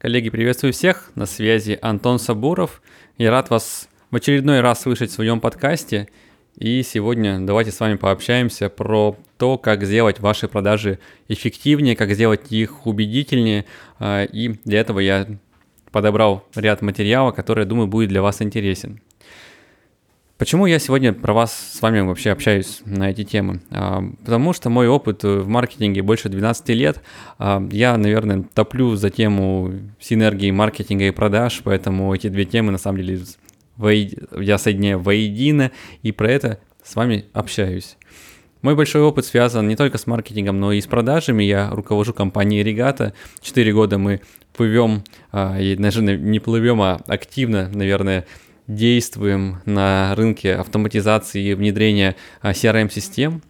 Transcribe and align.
Коллеги, 0.00 0.30
приветствую 0.30 0.72
всех. 0.72 1.10
На 1.16 1.26
связи 1.26 1.76
Антон 1.82 2.20
Сабуров. 2.20 2.82
Я 3.16 3.32
рад 3.32 3.50
вас 3.50 3.88
в 4.12 4.14
очередной 4.14 4.60
раз 4.60 4.82
слышать 4.82 5.10
в 5.10 5.12
своем 5.12 5.40
подкасте. 5.40 6.06
И 6.56 6.84
сегодня 6.84 7.40
давайте 7.40 7.72
с 7.72 7.80
вами 7.80 7.96
пообщаемся 7.96 8.68
про 8.68 9.16
то, 9.38 9.58
как 9.58 9.82
сделать 9.82 10.20
ваши 10.20 10.46
продажи 10.46 11.00
эффективнее, 11.26 11.96
как 11.96 12.12
сделать 12.12 12.52
их 12.52 12.86
убедительнее. 12.86 13.64
А, 13.98 14.22
и 14.22 14.50
для 14.64 14.78
этого 14.78 15.00
я 15.00 15.26
подобрал 15.90 16.44
ряд 16.54 16.80
материала, 16.80 17.32
который, 17.32 17.64
думаю, 17.64 17.88
будет 17.88 18.10
для 18.10 18.22
вас 18.22 18.40
интересен. 18.40 19.00
Почему 20.38 20.66
я 20.66 20.78
сегодня 20.78 21.12
про 21.12 21.32
вас 21.32 21.52
с 21.52 21.82
вами 21.82 21.98
вообще 21.98 22.30
общаюсь 22.30 22.82
на 22.84 23.10
эти 23.10 23.24
темы? 23.24 23.60
А, 23.72 24.04
потому 24.20 24.52
что 24.52 24.70
мой 24.70 24.86
опыт 24.86 25.24
в 25.24 25.48
маркетинге 25.48 26.02
больше 26.02 26.28
12 26.28 26.68
лет. 26.68 27.02
А, 27.38 27.60
я, 27.72 27.96
наверное, 27.96 28.44
топлю 28.54 28.94
за 28.94 29.10
тему 29.10 29.72
синергии 29.98 30.52
маркетинга 30.52 31.08
и 31.08 31.10
продаж, 31.10 31.60
поэтому 31.64 32.14
эти 32.14 32.28
две 32.28 32.44
темы 32.44 32.70
на 32.70 32.78
самом 32.78 32.98
деле 32.98 33.20
я 34.38 34.58
соединяю 34.58 35.00
воедино 35.00 35.72
и 36.04 36.12
про 36.12 36.30
это 36.30 36.60
с 36.84 36.94
вами 36.94 37.24
общаюсь. 37.32 37.96
Мой 38.62 38.76
большой 38.76 39.02
опыт 39.02 39.24
связан 39.24 39.66
не 39.66 39.74
только 39.74 39.98
с 39.98 40.06
маркетингом, 40.06 40.60
но 40.60 40.72
и 40.72 40.80
с 40.80 40.86
продажами. 40.86 41.42
Я 41.42 41.70
руковожу 41.70 42.14
компанией 42.14 42.62
Регата. 42.62 43.12
Четыре 43.40 43.72
года 43.72 43.98
мы 43.98 44.20
плывем, 44.56 45.02
а, 45.32 45.60
и 45.60 45.74
даже 45.74 46.00
не 46.00 46.38
плывем, 46.38 46.80
а 46.80 47.00
активно, 47.08 47.68
наверное, 47.74 48.24
действуем 48.68 49.60
на 49.64 50.14
рынке 50.14 50.54
автоматизации 50.54 51.42
и 51.42 51.54
внедрения 51.54 52.14
а, 52.40 52.52
CRM-систем. 52.52 53.42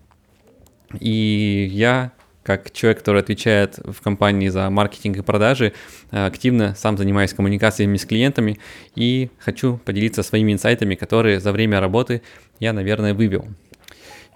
И 0.98 1.68
я, 1.70 2.12
как 2.44 2.70
человек, 2.70 3.00
который 3.00 3.20
отвечает 3.20 3.78
в 3.84 4.00
компании 4.00 4.48
за 4.48 4.70
маркетинг 4.70 5.18
и 5.18 5.22
продажи, 5.22 5.74
а, 6.10 6.26
активно 6.26 6.74
сам 6.76 6.96
занимаюсь 6.96 7.34
коммуникациями 7.34 7.96
с 7.96 8.06
клиентами 8.06 8.58
и 8.94 9.30
хочу 9.38 9.78
поделиться 9.84 10.22
своими 10.22 10.52
инсайтами, 10.52 10.94
которые 10.94 11.40
за 11.40 11.52
время 11.52 11.80
работы 11.80 12.22
я, 12.60 12.72
наверное, 12.72 13.12
вывел. 13.12 13.46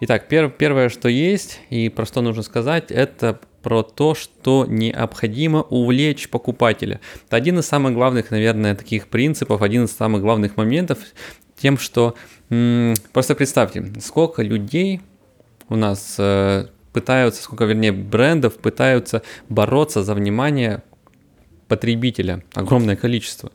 Итак, 0.00 0.26
пер, 0.26 0.50
первое, 0.50 0.88
что 0.88 1.08
есть 1.08 1.60
и 1.70 1.88
про 1.88 2.04
что 2.04 2.22
нужно 2.22 2.42
сказать, 2.42 2.90
это 2.90 3.40
про 3.62 3.82
то, 3.82 4.14
что 4.14 4.66
необходимо 4.68 5.62
увлечь 5.62 6.28
покупателя. 6.28 7.00
Это 7.26 7.36
один 7.36 7.58
из 7.58 7.66
самых 7.66 7.94
главных, 7.94 8.30
наверное, 8.30 8.74
таких 8.74 9.08
принципов, 9.08 9.62
один 9.62 9.84
из 9.84 9.92
самых 9.92 10.22
главных 10.22 10.56
моментов, 10.56 10.98
тем, 11.56 11.78
что 11.78 12.14
м- 12.50 12.94
просто 13.12 13.34
представьте, 13.34 13.92
сколько 14.00 14.42
людей 14.42 15.00
у 15.68 15.76
нас 15.76 16.16
э, 16.18 16.66
пытаются, 16.92 17.42
сколько, 17.42 17.64
вернее, 17.64 17.92
брендов 17.92 18.56
пытаются 18.56 19.22
бороться 19.48 20.02
за 20.02 20.14
внимание 20.14 20.82
потребителя, 21.68 22.44
огромное 22.52 22.96
количество. 22.96 23.50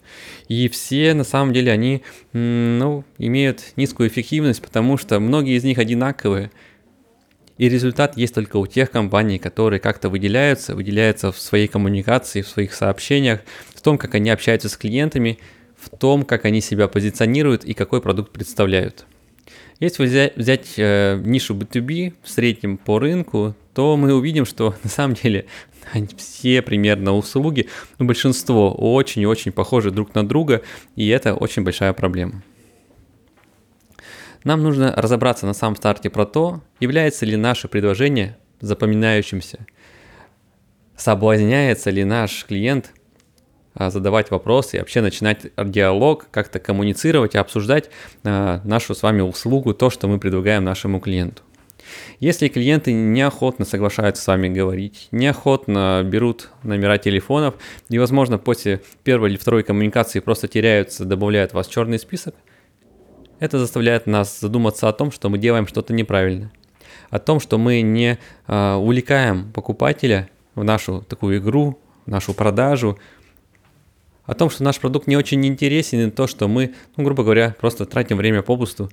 И 0.48 0.70
все, 0.70 1.14
на 1.14 1.24
самом 1.24 1.54
деле, 1.54 1.72
они 1.72 2.02
ну, 2.34 3.04
имеют 3.20 3.74
низкую 3.76 4.10
эффективность, 4.10 4.62
потому 4.62 4.98
что 4.98 5.20
многие 5.20 5.56
из 5.56 5.64
них 5.64 5.78
одинаковые– 5.78 6.50
и 7.58 7.70
результат 7.70 8.18
есть 8.18 8.34
только 8.36 8.58
у 8.58 8.68
тех 8.68 8.92
компаний, 8.92 9.40
которые 9.40 9.80
как-то 9.80 10.10
выделяются, 10.10 10.76
выделяются 10.76 11.32
в 11.32 11.40
своей 11.40 11.68
коммуникации, 11.68 12.42
в 12.42 12.48
своих 12.48 12.74
сообщениях, 12.74 13.42
в 13.74 13.82
том, 13.82 13.98
как 13.98 14.16
они 14.16 14.30
общаются 14.30 14.70
с 14.70 14.78
клиентами, 14.78 15.40
в 15.80 15.90
том, 15.90 16.24
как 16.24 16.46
они 16.46 16.62
себя 16.62 16.88
позиционируют 16.88 17.64
и 17.64 17.74
какой 17.74 18.02
продукт 18.02 18.32
представляют. 18.32 19.06
Если 19.80 20.06
взять, 20.06 20.36
взять 20.36 20.74
э, 20.78 21.22
нишу 21.24 21.56
B2B 21.56 22.14
в 22.24 22.30
среднем 22.30 22.78
по 22.78 22.98
рынку, 22.98 23.56
то 23.74 23.96
мы 23.96 24.14
увидим, 24.14 24.46
что 24.46 24.76
на 24.84 24.90
самом 24.90 25.14
деле 25.16 25.46
все 26.18 26.62
примерно 26.62 27.14
услуги, 27.14 27.68
ну, 28.00 28.06
большинство 28.06 28.74
очень-очень 28.74 29.52
похожи 29.52 29.92
друг 29.92 30.14
на 30.16 30.28
друга, 30.28 30.64
и 30.96 31.08
это 31.08 31.36
очень 31.36 31.64
большая 31.64 31.94
проблема. 31.94 32.44
Нам 34.48 34.64
нужно 34.64 34.94
разобраться 34.96 35.46
на 35.46 35.52
самом 35.52 35.76
старте 35.76 36.10
про 36.10 36.26
то, 36.26 36.62
является 36.80 37.26
ли 37.26 37.36
наше 37.36 37.68
предложение 37.68 38.38
запоминающимся, 38.62 39.68
соблазняется 40.96 41.90
ли 41.90 42.06
наш 42.06 42.46
клиент 42.46 42.94
а, 43.74 43.90
задавать 43.92 44.32
вопросы 44.32 44.78
и 44.78 44.80
вообще 44.80 45.02
начинать 45.02 45.48
диалог, 45.58 46.28
как-то 46.32 46.60
коммуницировать 46.60 47.36
и 47.36 47.38
обсуждать 47.38 47.90
а, 48.24 48.62
нашу 48.64 48.96
с 48.96 49.04
вами 49.04 49.20
услугу, 49.20 49.74
то, 49.74 49.90
что 49.90 50.08
мы 50.08 50.18
предлагаем 50.18 50.64
нашему 50.64 51.02
клиенту. 51.02 51.44
Если 52.22 52.48
клиенты 52.48 52.94
неохотно 52.94 53.66
соглашаются 53.66 54.24
с 54.24 54.28
вами 54.28 54.48
говорить, 54.48 55.10
неохотно 55.12 56.04
берут 56.06 56.52
номера 56.64 56.98
телефонов 56.98 57.56
и, 57.90 58.00
возможно, 58.00 58.38
после 58.38 58.82
первой 59.04 59.32
или 59.32 59.38
второй 59.38 59.64
коммуникации 59.64 60.22
просто 60.22 60.48
теряются, 60.48 61.04
добавляют 61.04 61.52
вас 61.52 61.68
в 61.68 61.72
черный 61.74 62.00
список– 62.00 62.34
это 63.40 63.60
заставляет 63.60 64.08
нас 64.08 64.40
задуматься 64.40 64.88
о 64.88 64.94
том, 64.94 65.12
что 65.12 65.30
мы 65.30 65.38
делаем 65.38 65.68
что-то 65.68 65.94
неправильно. 65.94 66.52
О 67.10 67.20
том, 67.20 67.40
что 67.40 67.58
мы 67.58 67.82
не 67.82 68.18
э, 68.48 68.74
увлекаем 68.74 69.52
покупателя 69.54 70.30
в 70.56 70.64
нашу 70.64 71.06
такую 71.08 71.38
игру, 71.38 71.80
в 72.06 72.10
нашу 72.10 72.34
продажу. 72.34 72.98
О 74.26 74.34
том, 74.34 74.50
что 74.50 74.64
наш 74.64 74.80
продукт 74.80 75.08
не 75.08 75.16
очень 75.16 75.46
интересен, 75.46 76.08
и 76.08 76.12
то, 76.12 76.28
что 76.28 76.48
мы, 76.48 76.74
ну, 76.98 77.04
грубо 77.04 77.24
говоря, 77.24 77.56
просто 77.60 77.86
тратим 77.86 78.18
время 78.18 78.42
попусту, 78.42 78.90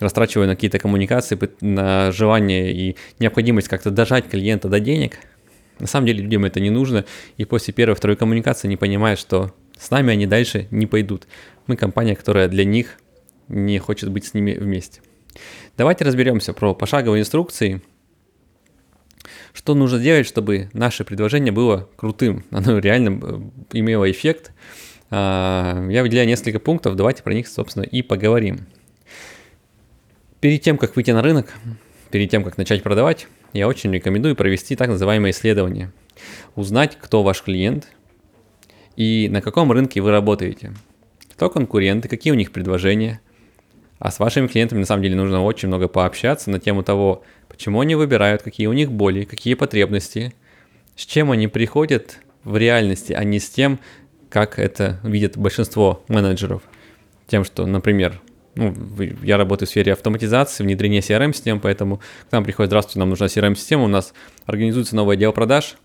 растрачивая 0.00 0.46
на 0.46 0.56
какие-то 0.56 0.78
коммуникации, 0.78 1.38
на 1.60 2.10
желание 2.10 2.72
и 2.72 2.96
необходимость 3.20 3.68
как-то 3.68 3.90
дожать 3.90 4.28
клиента 4.28 4.68
до 4.68 4.80
денег. 4.80 5.18
На 5.78 5.86
самом 5.86 6.06
деле 6.06 6.22
людям 6.22 6.44
это 6.44 6.58
не 6.58 6.70
нужно, 6.70 7.04
и 7.36 7.44
после 7.44 7.74
первой, 7.74 7.94
второй 7.94 8.16
коммуникации 8.16 8.66
не 8.66 8.76
понимают, 8.76 9.20
что 9.20 9.52
с 9.78 9.90
нами 9.90 10.12
они 10.12 10.26
дальше 10.26 10.66
не 10.70 10.86
пойдут. 10.86 11.26
Мы 11.66 11.76
компания, 11.76 12.16
которая 12.16 12.48
для 12.48 12.64
них 12.64 12.98
не 13.52 13.78
хочет 13.78 14.10
быть 14.10 14.24
с 14.24 14.34
ними 14.34 14.54
вместе. 14.54 15.00
Давайте 15.76 16.04
разберемся 16.04 16.52
про 16.52 16.74
пошаговые 16.74 17.20
инструкции, 17.20 17.82
что 19.52 19.74
нужно 19.74 19.98
делать, 19.98 20.26
чтобы 20.26 20.70
наше 20.72 21.04
предложение 21.04 21.52
было 21.52 21.88
крутым, 21.96 22.44
оно 22.50 22.78
реально 22.78 23.20
э, 23.22 23.40
имело 23.78 24.10
эффект. 24.10 24.52
А, 25.10 25.86
я 25.88 26.02
выделяю 26.02 26.26
несколько 26.26 26.58
пунктов, 26.58 26.96
давайте 26.96 27.22
про 27.22 27.34
них, 27.34 27.46
собственно, 27.46 27.84
и 27.84 28.02
поговорим. 28.02 28.66
Перед 30.40 30.62
тем, 30.62 30.78
как 30.78 30.96
выйти 30.96 31.10
на 31.12 31.22
рынок, 31.22 31.52
перед 32.10 32.30
тем, 32.30 32.42
как 32.42 32.58
начать 32.58 32.82
продавать, 32.82 33.28
я 33.52 33.68
очень 33.68 33.92
рекомендую 33.92 34.34
провести 34.34 34.74
так 34.74 34.88
называемое 34.88 35.30
исследование. 35.30 35.92
Узнать, 36.56 36.98
кто 37.00 37.22
ваш 37.22 37.42
клиент 37.42 37.88
и 38.96 39.28
на 39.30 39.40
каком 39.40 39.70
рынке 39.70 40.00
вы 40.00 40.10
работаете. 40.10 40.72
Кто 41.34 41.48
конкуренты, 41.48 42.08
какие 42.08 42.32
у 42.32 42.36
них 42.36 42.50
предложения– 42.50 43.20
а 44.02 44.10
с 44.10 44.18
вашими 44.18 44.48
клиентами 44.48 44.80
на 44.80 44.84
самом 44.84 45.04
деле 45.04 45.14
нужно 45.14 45.44
очень 45.44 45.68
много 45.68 45.86
пообщаться 45.86 46.50
на 46.50 46.58
тему 46.58 46.82
того, 46.82 47.22
почему 47.48 47.80
они 47.80 47.94
выбирают, 47.94 48.42
какие 48.42 48.66
у 48.66 48.72
них 48.72 48.90
боли, 48.90 49.22
какие 49.22 49.54
потребности, 49.54 50.34
с 50.96 51.06
чем 51.06 51.30
они 51.30 51.46
приходят 51.46 52.18
в 52.42 52.56
реальности, 52.56 53.12
а 53.12 53.22
не 53.22 53.38
с 53.38 53.48
тем, 53.48 53.78
как 54.28 54.58
это 54.58 54.98
видят 55.04 55.36
большинство 55.36 56.02
менеджеров. 56.08 56.62
Тем, 57.28 57.44
что, 57.44 57.64
например, 57.64 58.20
ну, 58.56 58.74
я 59.22 59.36
работаю 59.36 59.68
в 59.68 59.70
сфере 59.70 59.92
автоматизации, 59.92 60.64
внедрения 60.64 60.98
CRM-систем, 60.98 61.60
поэтому 61.60 61.98
к 62.28 62.32
нам 62.32 62.42
приходит, 62.42 62.70
здравствуйте, 62.70 62.98
нам 62.98 63.10
нужна 63.10 63.26
CRM-система, 63.26 63.84
у 63.84 63.88
нас 63.88 64.14
организуется 64.46 64.96
новый 64.96 65.14
отдел 65.14 65.32
продаж. 65.32 65.76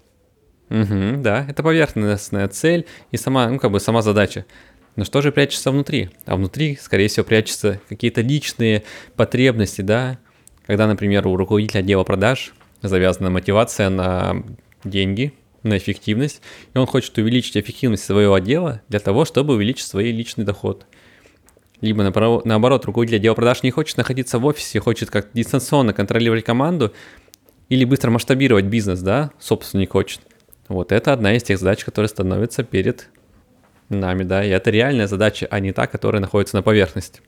Угу, 0.71 1.17
да, 1.19 1.45
это 1.47 1.61
поверхностная 1.61 2.47
цель 2.47 2.87
и 3.11 3.17
сама, 3.17 3.47
ну, 3.47 3.59
как 3.59 3.69
бы 3.69 3.79
сама 3.79 4.01
задача. 4.01 4.47
Но 4.97 5.05
что 5.05 5.21
же 5.21 5.31
прячется 5.31 5.71
внутри? 5.71 6.09
А 6.25 6.35
внутри, 6.35 6.77
скорее 6.81 7.07
всего, 7.07 7.23
прячутся 7.23 7.79
какие-то 7.87 8.21
личные 8.21 8.83
потребности, 9.15 9.81
да? 9.81 10.17
Когда, 10.65 10.87
например, 10.87 11.27
у 11.27 11.37
руководителя 11.37 11.79
отдела 11.79 12.03
продаж 12.03 12.53
завязана 12.81 13.29
мотивация 13.29 13.89
на 13.89 14.43
деньги, 14.83 15.33
на 15.61 15.77
эффективность, 15.77 16.41
и 16.73 16.77
он 16.77 16.87
хочет 16.87 17.17
увеличить 17.17 17.57
эффективность 17.57 18.03
своего 18.03 18.33
отдела 18.33 18.81
для 18.89 18.99
того, 18.99 19.23
чтобы 19.25 19.53
увеличить 19.53 19.85
свой 19.85 20.11
личный 20.11 20.45
доход. 20.45 20.87
Либо 21.79 22.01
наоборот, 22.03 22.85
руководитель 22.85 23.17
отдела 23.17 23.35
продаж 23.35 23.61
не 23.61 23.69
хочет 23.69 23.97
находиться 23.97 24.39
в 24.39 24.45
офисе, 24.45 24.79
хочет 24.79 25.11
как 25.11 25.29
дистанционно 25.31 25.93
контролировать 25.93 26.43
команду 26.43 26.91
или 27.69 27.85
быстро 27.85 28.09
масштабировать 28.09 28.65
бизнес, 28.65 29.01
да, 29.01 29.29
собственник 29.39 29.91
хочет. 29.91 30.21
Вот 30.69 30.91
это 30.91 31.13
одна 31.13 31.35
из 31.35 31.43
тех 31.43 31.59
задач, 31.59 31.85
которые 31.85 32.09
становятся 32.09 32.63
перед 32.63 33.09
нами, 33.89 34.23
да, 34.23 34.43
и 34.43 34.49
это 34.49 34.69
реальная 34.69 35.07
задача, 35.07 35.47
а 35.49 35.59
не 35.59 35.71
та, 35.71 35.87
которая 35.87 36.21
находится 36.21 36.55
на 36.55 36.63
поверхности. 36.63 37.21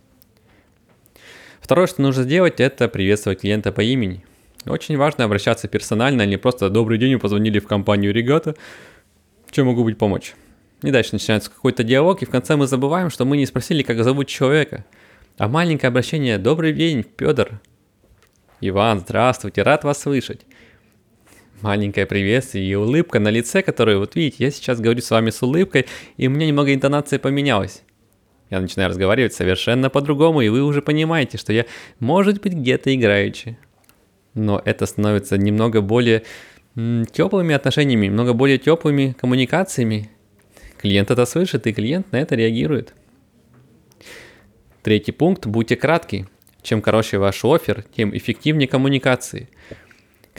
Второе, 1.61 1.87
что 1.87 2.01
нужно 2.01 2.23
сделать, 2.23 2.59
это 2.59 2.87
приветствовать 2.87 3.41
клиента 3.41 3.71
по 3.71 3.81
имени. 3.81 4.23
Очень 4.65 4.97
важно 4.97 5.23
обращаться 5.23 5.67
персонально, 5.67 6.23
а 6.23 6.25
не 6.25 6.37
просто 6.37 6.69
«Добрый 6.69 6.97
день, 6.97 7.13
вы 7.13 7.19
позвонили 7.19 7.59
в 7.59 7.67
компанию 7.67 8.13
Регата, 8.13 8.55
чем 9.51 9.67
могу 9.67 9.83
быть 9.83 9.97
помочь?» 9.97 10.33
И 10.81 10.91
дальше 10.91 11.11
начинается 11.13 11.49
какой-то 11.49 11.83
диалог, 11.83 12.21
и 12.21 12.25
в 12.25 12.29
конце 12.29 12.55
мы 12.55 12.67
забываем, 12.67 13.09
что 13.09 13.25
мы 13.25 13.37
не 13.37 13.45
спросили, 13.45 13.83
как 13.83 14.03
зовут 14.03 14.27
человека. 14.27 14.85
А 15.37 15.47
маленькое 15.47 15.89
обращение 15.89 16.37
«Добрый 16.37 16.73
день, 16.73 17.03
Петр». 17.03 17.61
«Иван, 18.61 18.99
здравствуйте, 18.99 19.63
рад 19.63 19.83
вас 19.83 20.01
слышать». 20.01 20.41
Маленькое 21.61 22.05
приветствие 22.05 22.65
и 22.65 22.75
улыбка 22.75 23.19
на 23.19 23.29
лице, 23.29 23.61
которую, 23.61 23.99
вот 23.99 24.15
видите, 24.15 24.43
я 24.45 24.51
сейчас 24.51 24.79
говорю 24.79 25.01
с 25.01 25.11
вами 25.11 25.29
с 25.29 25.41
улыбкой, 25.41 25.85
и 26.17 26.27
у 26.27 26.29
меня 26.29 26.47
немного 26.47 26.73
интонация 26.73 27.19
поменялась. 27.19 27.83
Я 28.49 28.59
начинаю 28.59 28.89
разговаривать 28.89 29.33
совершенно 29.33 29.89
по-другому, 29.89 30.41
и 30.41 30.49
вы 30.49 30.63
уже 30.63 30.81
понимаете, 30.81 31.37
что 31.37 31.53
я, 31.53 31.65
может 31.99 32.41
быть, 32.41 32.53
где-то 32.53 32.93
играючи. 32.95 33.57
Но 34.33 34.61
это 34.63 34.85
становится 34.85 35.37
немного 35.37 35.81
более 35.81 36.23
теплыми 36.75 37.53
отношениями, 37.53 38.07
немного 38.07 38.33
более 38.33 38.57
теплыми 38.57 39.15
коммуникациями. 39.19 40.09
Клиент 40.77 41.11
это 41.11 41.25
слышит, 41.25 41.67
и 41.67 41.73
клиент 41.73 42.11
на 42.11 42.17
это 42.17 42.35
реагирует. 42.35 42.93
Третий 44.81 45.11
пункт– 45.11 45.45
будьте 45.47 45.75
кратки. 45.75 46.27
Чем 46.61 46.81
короче 46.81 47.17
ваш 47.17 47.43
офер, 47.43 47.83
тем 47.95 48.15
эффективнее 48.15 48.67
коммуникации. 48.67 49.49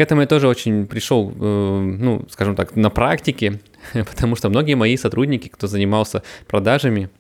К 0.01 0.03
этому 0.03 0.23
я 0.23 0.27
тоже 0.27 0.49
очень 0.49 0.87
пришел, 0.87 1.31
э, 1.31 1.79
ну, 1.99 2.25
скажем 2.31 2.57
так, 2.57 2.75
на 2.75 2.89
практике, 2.89 3.61
потому 3.93 4.35
что 4.35 4.49
многие 4.49 4.73
мои 4.73 4.97
сотрудники, 4.97 5.49
кто 5.49 5.67
занимался 5.67 6.23
продажами, 6.47 7.11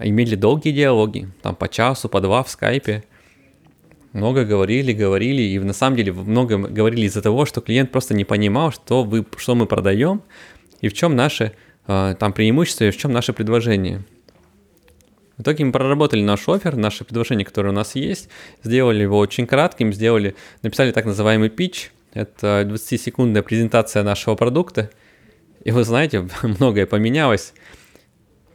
имели 0.00 0.34
долгие 0.34 0.72
диалоги, 0.72 1.28
там 1.42 1.54
по 1.54 1.68
часу, 1.68 2.08
по 2.08 2.20
два 2.20 2.42
в 2.42 2.50
скайпе. 2.50 3.04
Много 4.14 4.44
говорили, 4.44 4.92
говорили, 4.92 5.42
и 5.42 5.60
на 5.60 5.74
самом 5.74 5.96
деле 5.96 6.12
много 6.12 6.58
говорили 6.58 7.06
из-за 7.06 7.22
того, 7.22 7.46
что 7.46 7.60
клиент 7.60 7.92
просто 7.92 8.12
не 8.12 8.24
понимал, 8.24 8.72
что, 8.72 9.04
вы, 9.04 9.24
что 9.36 9.54
мы 9.54 9.66
продаем, 9.66 10.22
и 10.80 10.88
в 10.88 10.92
чем 10.92 11.14
наше 11.14 11.52
э, 11.86 12.16
там 12.18 12.32
преимущество, 12.32 12.82
и 12.82 12.90
в 12.90 12.96
чем 12.96 13.12
наше 13.12 13.32
предложение. 13.32 14.02
В 15.36 15.42
итоге 15.42 15.64
мы 15.64 15.72
проработали 15.72 16.22
наш 16.22 16.48
офер, 16.48 16.76
наше 16.76 17.04
предложение, 17.04 17.44
которое 17.44 17.68
у 17.68 17.72
нас 17.72 17.94
есть, 17.94 18.28
сделали 18.62 19.02
его 19.02 19.18
очень 19.18 19.46
кратким, 19.46 19.92
сделали, 19.92 20.34
написали 20.62 20.92
так 20.92 21.04
называемый 21.04 21.50
pitch, 21.50 21.90
это 22.14 22.62
20-секундная 22.66 23.42
презентация 23.42 24.02
нашего 24.02 24.34
продукта. 24.34 24.90
И 25.64 25.70
вы 25.70 25.84
знаете, 25.84 26.26
многое 26.42 26.86
поменялось. 26.86 27.52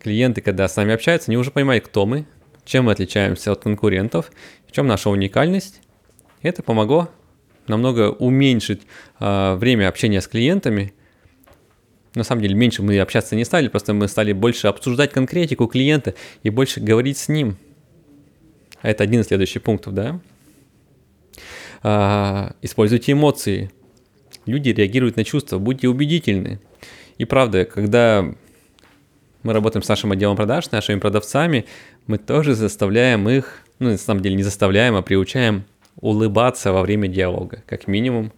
Клиенты, 0.01 0.41
когда 0.41 0.67
с 0.67 0.75
нами 0.75 0.95
общаются, 0.95 1.29
они 1.29 1.37
уже 1.37 1.51
понимают, 1.51 1.85
кто 1.85 2.07
мы, 2.07 2.25
чем 2.65 2.85
мы 2.85 2.93
отличаемся 2.93 3.51
от 3.51 3.61
конкурентов, 3.61 4.31
в 4.67 4.71
чем 4.71 4.87
наша 4.87 5.11
уникальность. 5.11 5.81
И 6.41 6.47
это 6.47 6.63
помогло 6.63 7.09
намного 7.67 8.09
уменьшить 8.09 8.81
э, 9.19 9.53
время 9.55 9.87
общения 9.87 10.21
с 10.21 10.27
клиентами 10.27 10.95
на 12.13 12.23
самом 12.23 12.41
деле 12.41 12.55
меньше 12.55 12.83
мы 12.83 12.99
общаться 12.99 13.35
не 13.35 13.45
стали, 13.45 13.67
просто 13.67 13.93
мы 13.93 14.07
стали 14.07 14.33
больше 14.33 14.67
обсуждать 14.67 15.11
конкретику 15.11 15.67
клиента 15.67 16.13
и 16.43 16.49
больше 16.49 16.81
говорить 16.81 17.17
с 17.17 17.29
ним. 17.29 17.57
А 18.81 18.89
это 18.89 19.03
один 19.03 19.21
из 19.21 19.27
следующих 19.27 19.61
пунктов, 19.61 19.93
да? 19.93 20.19
А, 21.83 22.53
используйте 22.61 23.13
эмоции. 23.13 23.71
Люди 24.45 24.69
реагируют 24.69 25.15
на 25.17 25.23
чувства, 25.23 25.59
будьте 25.59 25.87
убедительны. 25.87 26.59
И 27.17 27.25
правда, 27.25 27.65
когда 27.65 28.25
мы 29.43 29.53
работаем 29.53 29.83
с 29.83 29.87
нашим 29.87 30.11
отделом 30.11 30.35
продаж, 30.35 30.65
с 30.65 30.71
нашими 30.71 30.99
продавцами, 30.99 31.65
мы 32.07 32.17
тоже 32.17 32.55
заставляем 32.55 33.29
их, 33.29 33.63
ну, 33.79 33.89
на 33.89 33.97
самом 33.97 34.21
деле 34.21 34.35
не 34.35 34.43
заставляем, 34.43 34.95
а 34.95 35.01
приучаем 35.01 35.65
улыбаться 35.99 36.71
во 36.71 36.81
время 36.81 37.07
диалога, 37.07 37.63
как 37.65 37.87
минимум. 37.87 38.31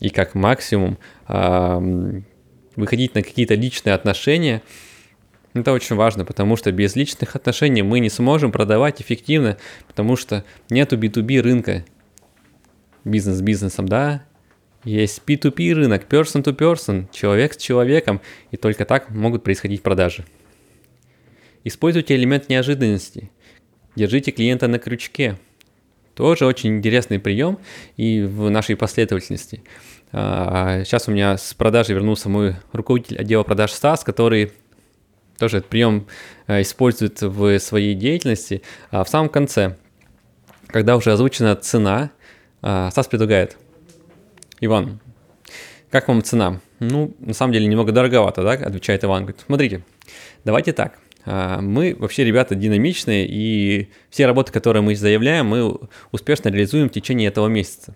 И 0.00 0.10
как 0.10 0.34
максимум 0.34 0.98
выходить 2.76 3.14
на 3.14 3.22
какие-то 3.22 3.54
личные 3.54 3.94
отношения, 3.94 4.62
это 5.54 5.72
очень 5.72 5.94
важно, 5.94 6.24
потому 6.24 6.56
что 6.56 6.72
без 6.72 6.96
личных 6.96 7.36
отношений 7.36 7.82
мы 7.82 8.00
не 8.00 8.10
сможем 8.10 8.50
продавать 8.50 9.00
эффективно, 9.00 9.56
потому 9.86 10.16
что 10.16 10.44
нету 10.68 10.96
B2B 10.96 11.40
рынка. 11.40 11.84
Бизнес 13.04 13.40
бизнесом, 13.40 13.86
да, 13.86 14.24
есть 14.84 15.22
P2P 15.26 15.72
рынок, 15.72 16.06
person 16.08 16.42
to 16.42 16.56
person, 16.56 17.06
человек 17.12 17.54
с 17.54 17.56
человеком, 17.56 18.20
и 18.50 18.56
только 18.56 18.84
так 18.84 19.10
могут 19.10 19.44
происходить 19.44 19.82
продажи. 19.82 20.24
Используйте 21.64 22.14
элемент 22.16 22.48
неожиданности. 22.48 23.30
Держите 23.96 24.32
клиента 24.32 24.68
на 24.68 24.78
крючке. 24.78 25.38
Тоже 26.14 26.46
очень 26.46 26.76
интересный 26.76 27.18
прием 27.18 27.58
и 27.96 28.22
в 28.22 28.50
нашей 28.50 28.76
последовательности. 28.76 29.62
Сейчас 30.10 31.08
а, 31.08 31.10
у 31.10 31.14
меня 31.14 31.36
с 31.36 31.54
продажи 31.54 31.92
вернулся 31.92 32.28
мой 32.28 32.54
руководитель 32.72 33.18
отдела 33.18 33.42
продаж 33.42 33.72
Стас, 33.72 34.04
который 34.04 34.52
тоже 35.38 35.58
этот 35.58 35.68
прием 35.68 36.06
э, 36.46 36.62
использует 36.62 37.20
в 37.20 37.58
своей 37.58 37.94
деятельности. 37.94 38.62
А 38.92 39.02
в 39.02 39.08
самом 39.08 39.28
конце, 39.28 39.76
когда 40.68 40.96
уже 40.96 41.12
озвучена 41.12 41.56
цена, 41.56 42.12
а, 42.62 42.92
Стас 42.92 43.08
предлагает, 43.08 43.56
Иван, 44.60 45.00
как 45.90 46.06
вам 46.06 46.22
цена? 46.22 46.60
Ну, 46.78 47.14
на 47.18 47.34
самом 47.34 47.52
деле 47.52 47.66
немного 47.66 47.90
дороговато, 47.90 48.42
да, 48.42 48.52
отвечает 48.52 49.04
Иван. 49.04 49.22
Говорит, 49.22 49.42
смотрите, 49.44 49.84
давайте 50.44 50.72
так. 50.72 50.98
Мы 51.26 51.96
вообще 51.98 52.24
ребята 52.24 52.54
динамичные, 52.54 53.26
и 53.26 53.88
все 54.10 54.26
работы, 54.26 54.52
которые 54.52 54.82
мы 54.82 54.94
заявляем, 54.94 55.46
мы 55.46 55.78
успешно 56.12 56.50
реализуем 56.50 56.88
в 56.88 56.92
течение 56.92 57.28
этого 57.28 57.46
месяца. 57.46 57.94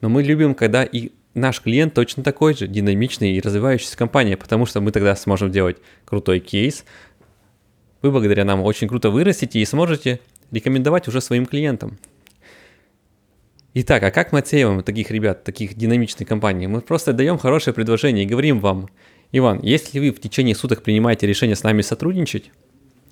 Но 0.00 0.08
мы 0.08 0.22
любим, 0.22 0.54
когда 0.54 0.84
и 0.84 1.10
наш 1.34 1.60
клиент 1.60 1.94
точно 1.94 2.22
такой 2.22 2.54
же, 2.54 2.66
динамичный 2.66 3.32
и 3.32 3.40
развивающийся 3.40 3.96
компания, 3.96 4.36
потому 4.36 4.66
что 4.66 4.80
мы 4.80 4.92
тогда 4.92 5.14
сможем 5.16 5.50
делать 5.50 5.76
крутой 6.04 6.40
кейс. 6.40 6.84
Вы 8.02 8.10
благодаря 8.10 8.44
нам 8.44 8.62
очень 8.62 8.88
круто 8.88 9.10
вырастете 9.10 9.58
и 9.58 9.64
сможете 9.64 10.20
рекомендовать 10.50 11.08
уже 11.08 11.20
своим 11.20 11.46
клиентам. 11.46 11.98
Итак, 13.74 14.04
а 14.04 14.12
как 14.12 14.30
мы 14.30 14.38
отсеиваем 14.38 14.82
таких 14.84 15.10
ребят, 15.10 15.42
таких 15.42 15.74
динамичных 15.74 16.28
компаний? 16.28 16.68
Мы 16.68 16.80
просто 16.80 17.12
даем 17.12 17.38
хорошее 17.38 17.74
предложение 17.74 18.24
и 18.24 18.28
говорим 18.28 18.60
вам, 18.60 18.88
Иван, 19.36 19.58
если 19.64 19.98
вы 19.98 20.12
в 20.12 20.20
течение 20.20 20.54
суток 20.54 20.84
принимаете 20.84 21.26
решение 21.26 21.56
с 21.56 21.64
нами 21.64 21.82
сотрудничать, 21.82 22.52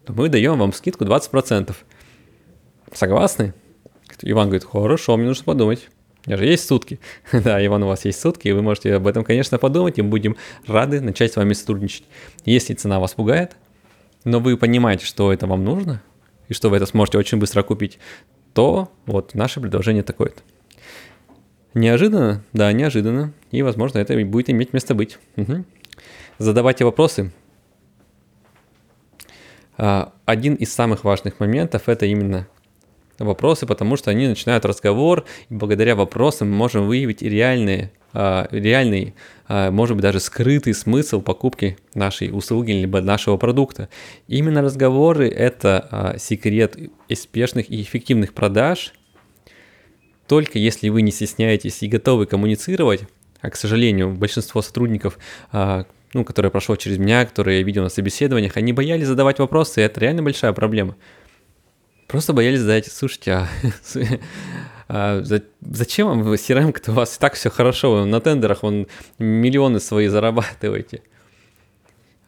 то 0.07 0.13
мы 0.13 0.29
даем 0.29 0.57
вам 0.57 0.73
скидку 0.73 1.05
20%. 1.05 1.75
Согласны? 2.93 3.55
Иван 4.21 4.47
говорит, 4.47 4.65
хорошо, 4.65 5.17
мне 5.17 5.27
нужно 5.27 5.43
подумать. 5.43 5.89
У 6.25 6.31
меня 6.31 6.37
же 6.37 6.47
есть 6.47 6.65
сутки. 6.65 7.01
да, 7.33 7.67
Иван, 7.67 7.83
у 7.83 7.89
вас 7.89 8.05
есть 8.05 8.21
сутки, 8.21 8.47
и 8.47 8.53
вы 8.53 8.63
можете 8.63 8.95
об 8.95 9.09
этом, 9.09 9.25
конечно, 9.25 9.59
подумать, 9.59 9.99
и 9.99 10.03
будем 10.03 10.37
рады 10.69 11.01
начать 11.01 11.33
с 11.33 11.37
вами 11.37 11.55
сотрудничать. 11.55 12.05
Если 12.45 12.75
цена 12.75 13.01
вас 13.01 13.15
пугает, 13.15 13.57
но 14.23 14.39
вы 14.39 14.57
понимаете, 14.57 15.05
что 15.07 15.33
это 15.33 15.49
вам 15.49 15.65
нужно, 15.65 16.05
и 16.47 16.55
что 16.55 16.71
вы 16.71 16.77
это 16.77 16.87
сможете 16.87 17.19
очень 17.19 17.39
быстро 17.39 17.65
купить, 17.65 17.99
то 18.55 18.93
вот 19.07 19.35
наше 19.35 19.61
предложение 19.61 20.05
такое-то. 20.05 20.41
Неожиданно? 21.75 22.45
Да, 22.53 22.73
неожиданно. 22.73 23.33
И, 23.51 23.63
возможно, 23.63 23.99
это 23.99 24.15
будет 24.25 24.51
иметь 24.51 24.73
место 24.73 24.95
быть. 24.95 25.19
Угу. 25.37 25.65
Задавайте 26.39 26.85
вопросы. 26.85 27.33
А, 29.77 30.13
один 30.25 30.55
из 30.55 30.73
самых 30.73 31.05
важных 31.05 31.41
моментов– 31.41 31.83
это 31.89 32.07
именно 32.07 32.49
вопросы, 33.19 33.67
потому 33.67 33.97
что 33.97 34.11
они 34.11 34.27
начинают 34.27 34.65
разговор, 34.65 35.25
и 35.49 35.55
благодаря 35.55 35.95
вопросам 35.95 36.51
мы 36.51 36.57
можем 36.57 36.87
выявить 36.87 37.23
реальные, 37.23 37.93
а, 38.13 38.49
реальный, 38.51 39.15
а, 39.47 39.71
может 39.71 39.97
быть, 39.97 40.03
даже 40.03 40.21
скрытый 40.21 40.75
смысл 40.75 41.21
покупки 41.21 41.77
нашей 41.95 42.31
услуги 42.33 42.73
либо 42.73 43.01
нашего 43.01 43.37
продукта. 43.37 43.89
именно 44.27 44.63
разговоры– 44.63 45.29
это 45.31 46.17
секрет 46.19 46.77
успешных 47.09 47.71
и 47.71 47.83
эффективных 47.83 48.33
продаж. 48.33 48.95
Только 50.27 50.59
если 50.59 50.89
вы 50.89 51.03
не 51.03 51.11
стесняетесь 51.11 51.83
и 51.83 51.89
готовы 51.89 52.27
коммуницировать, 52.27 53.03
а, 53.41 53.51
к 53.51 53.57
сожалению, 53.57 54.15
большинство 54.15 54.63
сотрудников 54.63 55.19
ну, 56.15 56.25
которые 56.25 56.51
прошло 56.51 56.77
через 56.77 56.99
меня, 56.99 57.25
которые 57.25 57.59
я 57.59 57.65
видел 57.65 57.83
на 57.83 57.89
собеседованиях, 57.89 58.57
они 58.57 58.73
боялись 58.73 59.07
задавать 59.07 59.39
вопросы, 59.39 59.81
и 59.81 59.85
это 59.85 60.01
реально 60.01 60.23
большая 60.23 60.53
проблема. 60.53 60.97
Просто 62.07 62.33
боялись 62.33 62.61
задать, 62.61 62.93
слушайте, 62.93 63.33
а, 63.33 63.49
а 64.89 65.23
зачем 65.61 66.09
вам 66.09 66.33
CRM, 66.35 66.73
кто 66.73 66.93
у 66.93 66.95
вас 66.95 67.17
и 67.17 67.19
так 67.19 67.35
все 67.35 67.49
хорошо, 67.51 68.05
на 68.05 68.21
тендерах 68.21 68.63
вон 68.63 68.87
миллионы 69.19 69.81
свои 69.81 70.09
зарабатываете? 70.09 71.03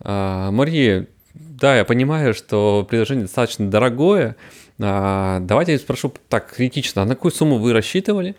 А, 0.00 0.50
Мария, 0.50 1.06
да, 1.34 1.76
я 1.76 1.84
понимаю, 1.84 2.32
что 2.32 2.86
предложение 2.88 3.26
достаточно 3.26 3.68
дорогое. 3.70 4.36
А, 4.80 5.40
давайте 5.40 5.72
я 5.72 5.78
спрошу 5.78 6.12
так 6.28 6.52
критично, 6.52 7.02
а 7.02 7.04
на 7.04 7.14
какую 7.14 7.32
сумму 7.32 7.58
вы 7.58 7.72
рассчитывали? 7.72 8.36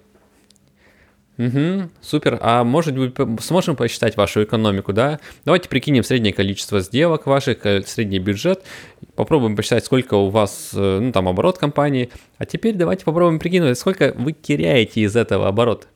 Угу, 1.38 1.90
супер. 2.02 2.40
А 2.42 2.64
может 2.64 2.98
быть, 2.98 3.14
сможем 3.42 3.76
посчитать 3.76 4.16
вашу 4.16 4.44
экономику, 4.44 4.94
да? 4.94 5.20
Давайте 5.44 5.68
прикинем 5.68 6.04
среднее 6.04 6.34
количество 6.34 6.80
сделок 6.80 7.26
ваших, 7.26 7.60
средний 7.86 8.20
бюджет. 8.20 8.64
Попробуем 9.16 9.56
посчитать, 9.56 9.84
сколько 9.86 10.16
у 10.16 10.30
вас, 10.30 10.72
э, 10.74 11.00
ну, 11.00 11.12
там, 11.12 11.28
оборот 11.28 11.58
компании. 11.58 12.10
А 12.38 12.46
теперь 12.46 12.76
давайте 12.76 13.04
попробуем 13.04 13.40
прикинуть, 13.40 13.78
сколько 13.78 14.14
вы 14.18 14.32
теряете 14.32 15.02
из 15.02 15.16
этого 15.16 15.48
оборота. 15.48 15.88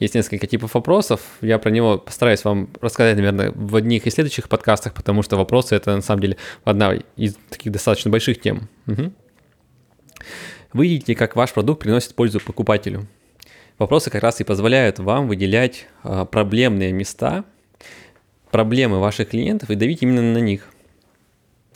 Есть 0.00 0.16
несколько 0.16 0.48
типов 0.48 0.74
вопросов. 0.74 1.20
Я 1.40 1.60
про 1.60 1.70
него 1.70 1.96
постараюсь 1.98 2.42
вам 2.42 2.68
рассказать, 2.80 3.14
наверное, 3.14 3.52
в 3.54 3.76
одних 3.76 4.04
из 4.08 4.14
следующих 4.14 4.48
подкастах, 4.48 4.94
потому 4.94 5.22
что 5.22 5.36
вопросы 5.36 5.76
это 5.76 5.94
на 5.94 6.02
самом 6.02 6.22
деле 6.22 6.36
одна 6.64 6.94
из 7.16 7.36
таких 7.48 7.70
достаточно 7.70 8.10
больших 8.10 8.40
тем. 8.40 8.68
Угу. 8.88 9.12
Вы 10.72 10.88
видите, 10.88 11.14
как 11.14 11.36
ваш 11.36 11.52
продукт 11.52 11.80
приносит 11.80 12.14
пользу 12.14 12.40
покупателю. 12.40 13.06
Вопросы 13.78 14.10
как 14.10 14.22
раз 14.22 14.40
и 14.40 14.44
позволяют 14.44 14.98
вам 14.98 15.28
выделять 15.28 15.86
а, 16.02 16.24
проблемные 16.24 16.92
места, 16.92 17.44
проблемы 18.50 19.00
ваших 19.00 19.30
клиентов 19.30 19.70
и 19.70 19.74
давить 19.74 20.02
именно 20.02 20.22
на 20.22 20.38
них. 20.38 20.68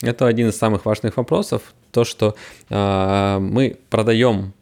Это 0.01 0.27
один 0.27 0.49
из 0.49 0.57
самых 0.57 0.85
важных 0.85 1.17
вопросов, 1.17 1.73
то, 1.91 2.03
что 2.03 2.35
э, 2.69 3.37
мы 3.39 3.79
продаем 3.89 4.53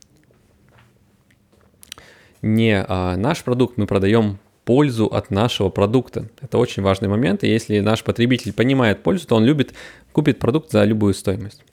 не 2.42 2.82
э, 2.82 3.16
наш 3.18 3.44
продукт, 3.44 3.78
мы 3.78 3.86
продаем 3.86 4.40
пользу 4.64 5.08
от 5.08 5.32
нашего 5.32 5.68
продукта. 5.70 6.30
Это 6.42 6.58
очень 6.58 6.84
важный 6.84 7.10
момент, 7.10 7.44
и 7.44 7.50
если 7.50 7.82
наш 7.82 8.04
потребитель 8.06 8.54
понимает 8.54 9.04
пользу, 9.04 9.28
то 9.28 9.36
он 9.36 9.44
любит, 9.44 9.74
купит 10.14 10.40
продукт 10.40 10.72
за 10.72 10.86
любую 10.86 11.14
стоимость. 11.14 11.64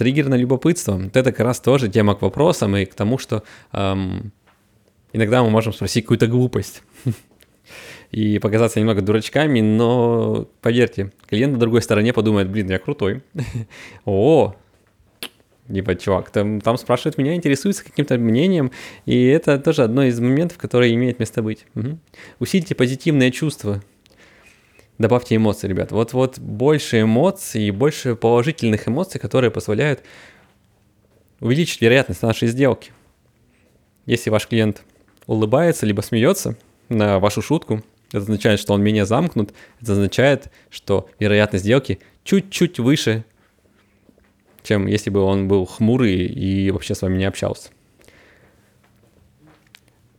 Триггер 0.00 0.30
на 0.30 0.34
любопытство. 0.34 0.98
Это 1.12 1.30
как 1.30 1.40
раз 1.40 1.60
тоже 1.60 1.90
тема 1.90 2.14
к 2.14 2.22
вопросам 2.22 2.74
и 2.74 2.86
к 2.86 2.94
тому, 2.94 3.18
что 3.18 3.42
эм, 3.72 4.32
иногда 5.12 5.42
мы 5.42 5.50
можем 5.50 5.74
спросить 5.74 6.04
какую-то 6.04 6.26
глупость 6.26 6.82
и 8.10 8.38
показаться 8.38 8.80
немного 8.80 9.02
дурачками, 9.02 9.60
но 9.60 10.48
поверьте, 10.62 11.12
клиент 11.28 11.52
на 11.52 11.58
другой 11.58 11.82
стороне 11.82 12.14
подумает, 12.14 12.48
блин, 12.48 12.70
я 12.70 12.78
крутой. 12.78 13.22
О, 14.06 14.54
Типа, 15.68 15.94
чувак, 15.94 16.30
там, 16.30 16.62
там 16.62 16.78
спрашивают 16.78 17.18
меня, 17.18 17.34
интересуются 17.34 17.84
каким-то 17.84 18.16
мнением, 18.16 18.72
и 19.04 19.26
это 19.26 19.58
тоже 19.58 19.82
одно 19.82 20.04
из 20.04 20.18
моментов, 20.18 20.56
которые 20.56 20.94
имеет 20.94 21.18
место 21.18 21.42
быть. 21.42 21.66
Угу. 21.74 21.98
Усильте 22.38 22.74
позитивные 22.74 23.30
чувства. 23.30 23.82
Добавьте 25.00 25.34
эмоции, 25.34 25.66
ребят. 25.66 25.92
Вот, 25.92 26.12
вот 26.12 26.38
больше 26.38 27.00
эмоций 27.00 27.62
и 27.62 27.70
больше 27.70 28.14
положительных 28.14 28.86
эмоций, 28.86 29.18
которые 29.18 29.50
позволяют 29.50 30.02
увеличить 31.40 31.80
вероятность 31.80 32.20
нашей 32.20 32.48
сделки. 32.48 32.92
Если 34.04 34.28
ваш 34.28 34.46
клиент 34.46 34.82
улыбается 35.26 35.86
либо 35.86 36.02
смеется 36.02 36.54
на 36.90 37.18
вашу 37.18 37.40
шутку, 37.40 37.82
это 38.08 38.18
означает, 38.18 38.60
что 38.60 38.74
он 38.74 38.82
менее 38.82 39.06
замкнут, 39.06 39.54
это 39.80 39.92
означает, 39.92 40.52
что 40.68 41.08
вероятность 41.18 41.64
сделки 41.64 42.00
чуть-чуть 42.22 42.78
выше, 42.78 43.24
чем 44.62 44.86
если 44.86 45.08
бы 45.08 45.20
он 45.20 45.48
был 45.48 45.64
хмурый 45.64 46.26
и 46.26 46.70
вообще 46.70 46.94
с 46.94 47.00
вами 47.00 47.16
не 47.16 47.24
общался. 47.24 47.70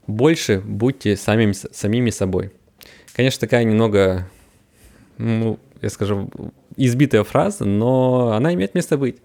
Больше 0.08 0.60
будьте 0.60 1.18
самим, 1.18 1.54
самими 1.54 2.10
собой. 2.10 2.52
Конечно, 3.14 3.42
такая 3.42 3.64
немного, 3.64 4.28
ну, 5.22 5.60
я 5.82 5.90
скажу, 5.90 6.30
избитая 6.76 7.24
фраза, 7.24 7.66
но 7.66 8.32
она 8.32 8.54
имеет 8.54 8.76
место 8.76 8.98
быть. 8.98 9.18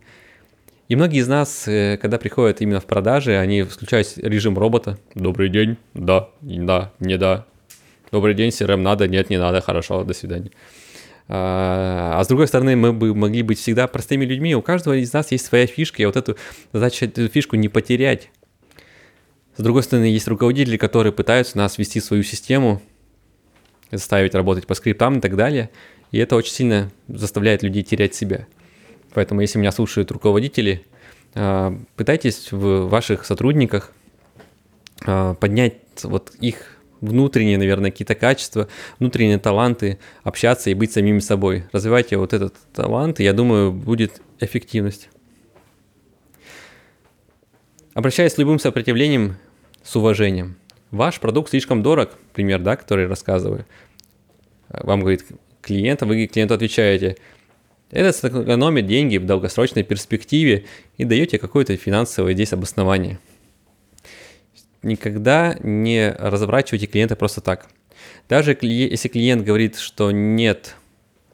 И 0.88 0.94
многие 0.94 1.18
из 1.18 1.28
нас, 1.28 1.66
э, 1.66 1.98
когда 2.00 2.18
приходят 2.18 2.60
именно 2.60 2.80
в 2.80 2.86
продажи, 2.86 3.36
они 3.36 3.62
включают 3.62 4.16
режим 4.18 4.56
робота. 4.56 4.98
Добрый 5.14 5.48
день, 5.48 5.76
да, 5.94 6.28
да, 6.40 6.92
не 7.00 7.18
да. 7.18 7.44
Добрый 8.12 8.34
день, 8.34 8.50
CRM 8.50 8.76
надо, 8.76 9.08
нет, 9.08 9.30
не 9.30 9.38
надо, 9.38 9.60
хорошо, 9.60 10.04
до 10.04 10.14
свидания. 10.14 10.52
А, 11.28 12.20
а 12.20 12.22
с 12.22 12.28
другой 12.28 12.46
стороны, 12.46 12.76
мы 12.76 12.92
бы 12.92 13.14
могли 13.14 13.42
быть 13.42 13.58
всегда 13.58 13.88
простыми 13.88 14.24
людьми. 14.24 14.54
У 14.54 14.62
каждого 14.62 14.94
из 14.94 15.12
нас 15.12 15.32
есть 15.32 15.44
своя 15.44 15.66
фишка, 15.66 16.02
и 16.02 16.06
вот 16.06 16.16
эту 16.16 16.36
задача, 16.72 17.06
эту 17.06 17.28
фишку 17.28 17.56
не 17.56 17.68
потерять. 17.68 18.30
С 19.56 19.62
другой 19.62 19.82
стороны, 19.82 20.04
есть 20.04 20.28
руководители, 20.28 20.76
которые 20.76 21.12
пытаются 21.12 21.58
нас 21.58 21.78
ввести 21.78 21.98
в 21.98 22.04
свою 22.04 22.22
систему, 22.22 22.80
заставить 23.90 24.34
работать 24.34 24.66
по 24.66 24.74
скриптам 24.74 25.18
и 25.18 25.20
так 25.20 25.36
далее. 25.36 25.70
И 26.12 26.18
это 26.18 26.36
очень 26.36 26.52
сильно 26.52 26.90
заставляет 27.08 27.62
людей 27.62 27.82
терять 27.82 28.14
себя. 28.14 28.46
Поэтому, 29.14 29.40
если 29.40 29.58
меня 29.58 29.72
слушают 29.72 30.10
руководители, 30.10 30.84
а, 31.34 31.76
пытайтесь 31.96 32.52
в 32.52 32.88
ваших 32.88 33.24
сотрудниках 33.24 33.92
а, 35.04 35.34
поднять 35.34 35.74
вот 36.02 36.32
их 36.40 36.76
внутренние, 37.00 37.58
наверное, 37.58 37.90
какие-то 37.90 38.14
качества, 38.14 38.68
внутренние 38.98 39.38
таланты, 39.38 39.98
общаться 40.22 40.70
и 40.70 40.74
быть 40.74 40.92
самими 40.92 41.18
собой. 41.18 41.64
Развивайте 41.72 42.16
вот 42.16 42.32
этот 42.32 42.54
талант, 42.72 43.20
и 43.20 43.24
я 43.24 43.32
думаю, 43.32 43.72
будет 43.72 44.20
эффективность. 44.40 45.08
Обращаясь 47.94 48.32
с 48.32 48.38
любым 48.38 48.58
сопротивлением 48.58 49.36
с 49.82 49.96
уважением. 49.96 50.56
Ваш 50.90 51.20
продукт 51.20 51.50
слишком 51.50 51.82
дорог, 51.82 52.10
пример, 52.32 52.60
да, 52.60 52.76
который 52.76 53.06
рассказываю. 53.06 53.66
Вам 54.68 55.00
говорит 55.00 55.24
клиент, 55.62 56.02
а 56.02 56.06
вы 56.06 56.26
клиенту 56.26 56.54
отвечаете, 56.54 57.16
это 57.90 58.12
сэкономит 58.12 58.86
деньги 58.86 59.16
в 59.16 59.26
долгосрочной 59.26 59.82
перспективе 59.84 60.64
и 60.96 61.04
даете 61.04 61.38
какое-то 61.38 61.76
финансовое 61.76 62.34
здесь 62.34 62.52
обоснование– 62.52 63.18
никогда 64.86 65.56
не 65.60 66.10
разворачивайте 66.10 66.86
клиента 66.86 67.16
просто 67.16 67.40
так. 67.40 67.66
Даже 68.28 68.56
если 68.60 69.08
клиент 69.08 69.44
говорит, 69.44 69.76
что 69.76 70.10
нет, 70.10 70.76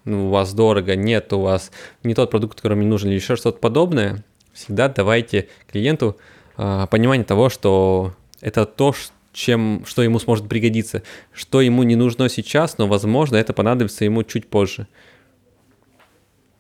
ну, 0.05 0.29
у 0.29 0.31
вас 0.31 0.53
дорого, 0.55 0.97
нет 0.97 1.33
у 1.33 1.41
вас 1.41 1.71
не 2.03 2.15
тот 2.15 2.31
продукт, 2.31 2.57
который 2.57 2.77
мне 2.77 2.87
нужен, 2.87 3.09
или 3.09 3.17
еще 3.17 3.37
что-то 3.37 3.59
подобное, 3.59 4.25
всегда 4.53 4.89
давайте 4.89 5.49
клиенту 5.71 6.17
э, 6.57 6.87
понимание 6.91 7.25
того, 7.25 7.49
что 7.49 8.15
это 8.41 8.65
то, 8.65 8.93
чем, 9.33 9.85
что 9.87 10.03
ему 10.03 10.19
сможет 10.19 10.49
пригодиться, 10.49 11.03
что 11.33 11.61
ему 11.61 11.83
не 11.83 11.97
нужно 11.97 12.29
сейчас, 12.29 12.79
но, 12.79 12.87
возможно, 12.87 13.37
это 13.37 13.53
понадобится 13.53 14.05
ему 14.05 14.23
чуть 14.23 14.49
позже. 14.49 14.87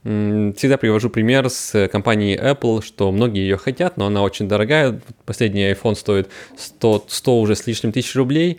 Всегда 0.02 0.78
привожу 0.78 1.10
пример 1.10 1.48
с 1.48 1.88
компанией 1.88 2.36
Apple, 2.36 2.82
что 2.82 3.12
многие 3.12 3.42
ее 3.42 3.56
хотят, 3.56 3.96
но 3.96 4.06
она 4.06 4.22
очень 4.22 4.48
дорогая. 4.48 5.00
Последний 5.24 5.70
iPhone 5.70 5.94
стоит 5.94 6.28
100, 6.56 7.04
100 7.08 7.40
уже 7.40 7.54
с 7.54 7.66
лишним 7.68 7.92
тысяч 7.92 8.16
рублей, 8.16 8.58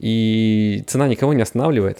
и 0.00 0.82
цена 0.88 1.06
никого 1.06 1.32
не 1.32 1.42
останавливает. 1.42 1.98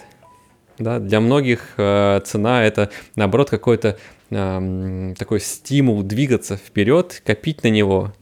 Да, 0.77 0.99
для 0.99 1.19
многих 1.19 1.73
э, 1.77 2.21
цена 2.25 2.63
это 2.63 2.89
наоборот 3.15 3.49
какой-то 3.49 3.97
э, 4.29 5.13
такой 5.17 5.39
стимул 5.39 6.03
двигаться 6.03 6.57
вперед, 6.57 7.21
копить 7.25 7.63
на 7.63 7.69
него. 7.69 8.13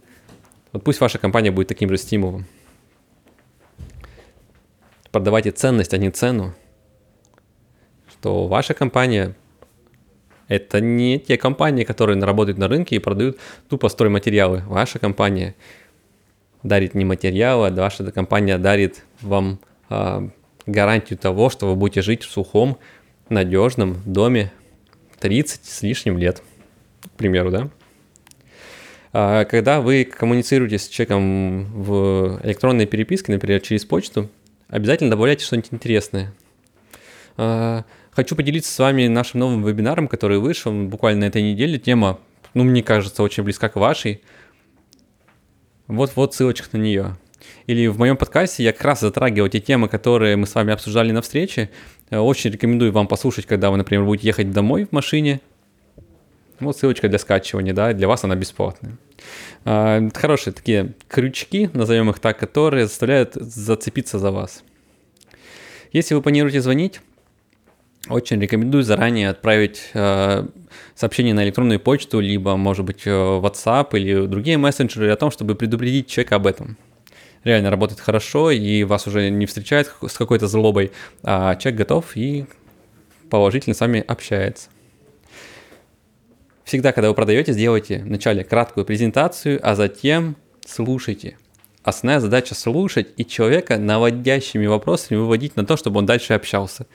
Вот 0.72 0.84
пусть 0.84 1.00
ваша 1.00 1.18
компания 1.18 1.52
будет 1.52 1.68
таким 1.68 1.90
же 1.90 1.98
стимулом. 1.98 2.46
Продавайте 5.18 5.50
ценность, 5.50 5.96
а 5.96 5.98
не 5.98 6.12
цену. 6.12 6.54
Что 8.08 8.46
ваша 8.46 8.76
компания 8.76 9.36
это 10.48 10.80
не 10.80 11.18
те 11.18 11.38
компании, 11.38 11.86
которые 11.86 12.24
работают 12.24 12.60
на 12.60 12.68
рынке 12.68 12.98
и 12.98 13.00
продают 13.00 13.40
тупо 13.68 13.90
стройматериалы. 13.90 14.62
Ваша 14.68 15.00
компания 15.00 15.56
дарит 16.62 16.94
не 16.94 17.04
материалы, 17.04 17.70
а 17.70 17.72
ваша 17.72 18.12
компания 18.12 18.60
дарит 18.60 19.06
вам 19.22 19.58
э, 19.90 20.30
гарантию 20.68 21.18
того, 21.18 21.50
что 21.50 21.66
вы 21.66 21.76
будете 21.76 22.04
жить 22.04 22.22
в 22.24 22.30
сухом, 22.30 22.78
надежном 23.28 23.98
доме 24.06 24.52
30 25.20 25.66
с 25.66 25.82
лишним 25.82 26.20
лет, 26.20 26.44
к 27.04 27.18
примеру, 27.18 27.50
да? 27.50 27.70
А 29.14 29.46
когда 29.46 29.82
вы 29.82 30.04
коммуницируете 30.06 30.78
с 30.78 30.88
человеком 30.88 31.66
в 31.74 32.40
электронной 32.44 32.86
переписке, 32.86 33.32
например, 33.32 33.62
через 33.62 33.84
почту, 33.84 34.30
обязательно 34.70 35.10
добавляйте 35.10 35.46
что-нибудь 35.46 35.70
интересное. 35.72 36.34
А, 37.38 37.84
Хочу 38.18 38.36
поделиться 38.36 38.74
с 38.74 38.80
вами 38.80 39.06
нашим 39.06 39.42
новым 39.42 39.64
вебинаром, 39.64 40.08
который 40.08 40.40
вышел 40.40 40.72
буквально 40.72 41.20
на 41.20 41.26
этой 41.26 41.44
неделе. 41.44 41.78
Тема, 41.78 42.20
ну, 42.56 42.64
мне 42.64 42.82
кажется, 42.82 43.22
очень 43.22 43.44
близка 43.44 43.70
к 43.70 43.76
вашей. 43.76 44.24
Вот-вот 45.86 46.34
ссылочка 46.34 46.68
на 46.76 46.82
нее. 46.82 47.16
Или 47.68 47.86
в 47.86 48.00
моем 48.00 48.18
подкасте 48.18 48.64
я 48.64 48.74
как 48.74 48.86
раз 48.86 49.02
затрагиваю 49.02 49.52
те 49.52 49.60
темы, 49.60 49.88
которые 49.88 50.36
мы 50.36 50.48
с 50.48 50.56
вами 50.56 50.74
обсуждали 50.74 51.12
на 51.12 51.22
встрече. 51.22 51.70
Э, 52.10 52.18
очень 52.18 52.50
рекомендую 52.50 52.92
вам 52.92 53.08
послушать, 53.08 53.46
когда 53.46 53.70
вы, 53.70 53.78
например, 53.78 54.04
будете 54.04 54.26
ехать 54.26 54.50
домой 54.50 54.86
в 54.86 54.94
машине. 54.94 55.40
Вот 56.60 56.78
ссылочка 56.78 57.08
для 57.08 57.20
скачивания, 57.20 57.74
да, 57.74 57.94
для 57.94 58.08
вас 58.08 58.24
она 58.24 58.36
бесплатная. 58.36 58.98
А, 59.66 60.02
хорошие 60.14 60.54
такие 60.54 60.94
крючки, 61.08 61.70
назовем 61.74 62.10
их 62.10 62.20
так, 62.20 62.40
которые 62.40 62.88
заставляют 62.88 63.36
зацепиться 63.36 64.18
за 64.18 64.32
вас. 64.32 64.64
Если 65.92 66.16
вы 66.16 66.22
планируете 66.22 66.62
звонить, 66.62 67.02
очень 68.10 68.40
рекомендую 68.40 68.84
заранее 68.84 69.30
отправить 69.30 69.90
э, 69.94 70.48
сообщение 70.96 71.34
на 71.34 71.44
электронную 71.44 71.80
почту, 71.80 72.20
либо, 72.20 72.56
может 72.56 72.86
быть, 72.86 73.06
э, 73.06 73.10
WhatsApp 73.10 73.90
или 73.94 74.26
другие 74.28 74.58
мессенджеры 74.58 75.12
о 75.12 75.16
том, 75.16 75.32
чтобы 75.32 75.56
предупредить 75.56 76.08
человека 76.08 76.36
об 76.38 76.48
этом. 76.48 76.78
Реально 77.44 77.70
работает 77.70 78.00
хорошо, 78.00 78.52
и 78.52 78.84
вас 78.84 79.08
уже 79.08 79.30
не 79.30 79.46
встречают 79.46 79.94
с 80.08 80.18
какой-то 80.18 80.48
злобой, 80.48 80.92
а 81.24 81.56
человек 81.56 81.80
готов 81.80 82.16
и 82.16 82.46
положительно 83.30 83.76
с 83.76 83.80
вами 83.80 84.04
общается. 84.06 84.70
Всегда, 86.68 86.92
когда 86.92 87.08
вы 87.08 87.16
продаете, 87.16 87.54
сделайте 87.54 88.00
вначале 88.00 88.44
краткую 88.44 88.86
презентацию, 88.86 89.58
а 89.64 89.74
затем 89.74 90.36
слушайте. 90.66 91.38
Основная 91.82 92.20
задача 92.20 92.56
слушать 92.56 93.08
и 93.16 93.26
человека 93.26 93.78
наводящими 93.78 94.66
вопросами 94.66 95.18
выводить 95.18 95.56
на 95.56 95.66
то, 95.66 95.78
чтобы 95.78 96.00
он 96.00 96.06
дальше 96.06 96.34
общался 96.34 96.86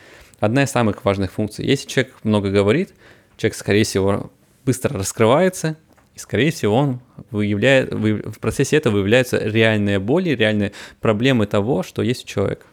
одна 0.41 0.64
из 0.64 0.71
самых 0.71 1.07
важных 1.07 1.33
функций. 1.33 1.64
Если 1.64 1.88
человек 1.88 2.12
много 2.23 2.50
говорит, 2.50 2.93
человек, 3.38 3.57
скорее 3.57 3.85
всего, 3.85 4.31
быстро 4.67 4.99
раскрывается, 4.99 5.79
И, 6.14 6.19
скорее 6.19 6.50
всего, 6.50 6.76
он 6.76 7.00
выявляет, 7.31 7.95
вы, 7.95 8.17
в 8.17 8.41
процессе 8.41 8.76
этого 8.76 8.93
выявляются 8.93 9.38
реальные 9.38 9.99
боли, 10.00 10.29
реальные 10.37 10.73
проблемы 11.00 11.47
того, 11.47 11.83
что 11.83 12.02
есть 12.02 12.25
у 12.25 12.29
человека. 12.29 12.67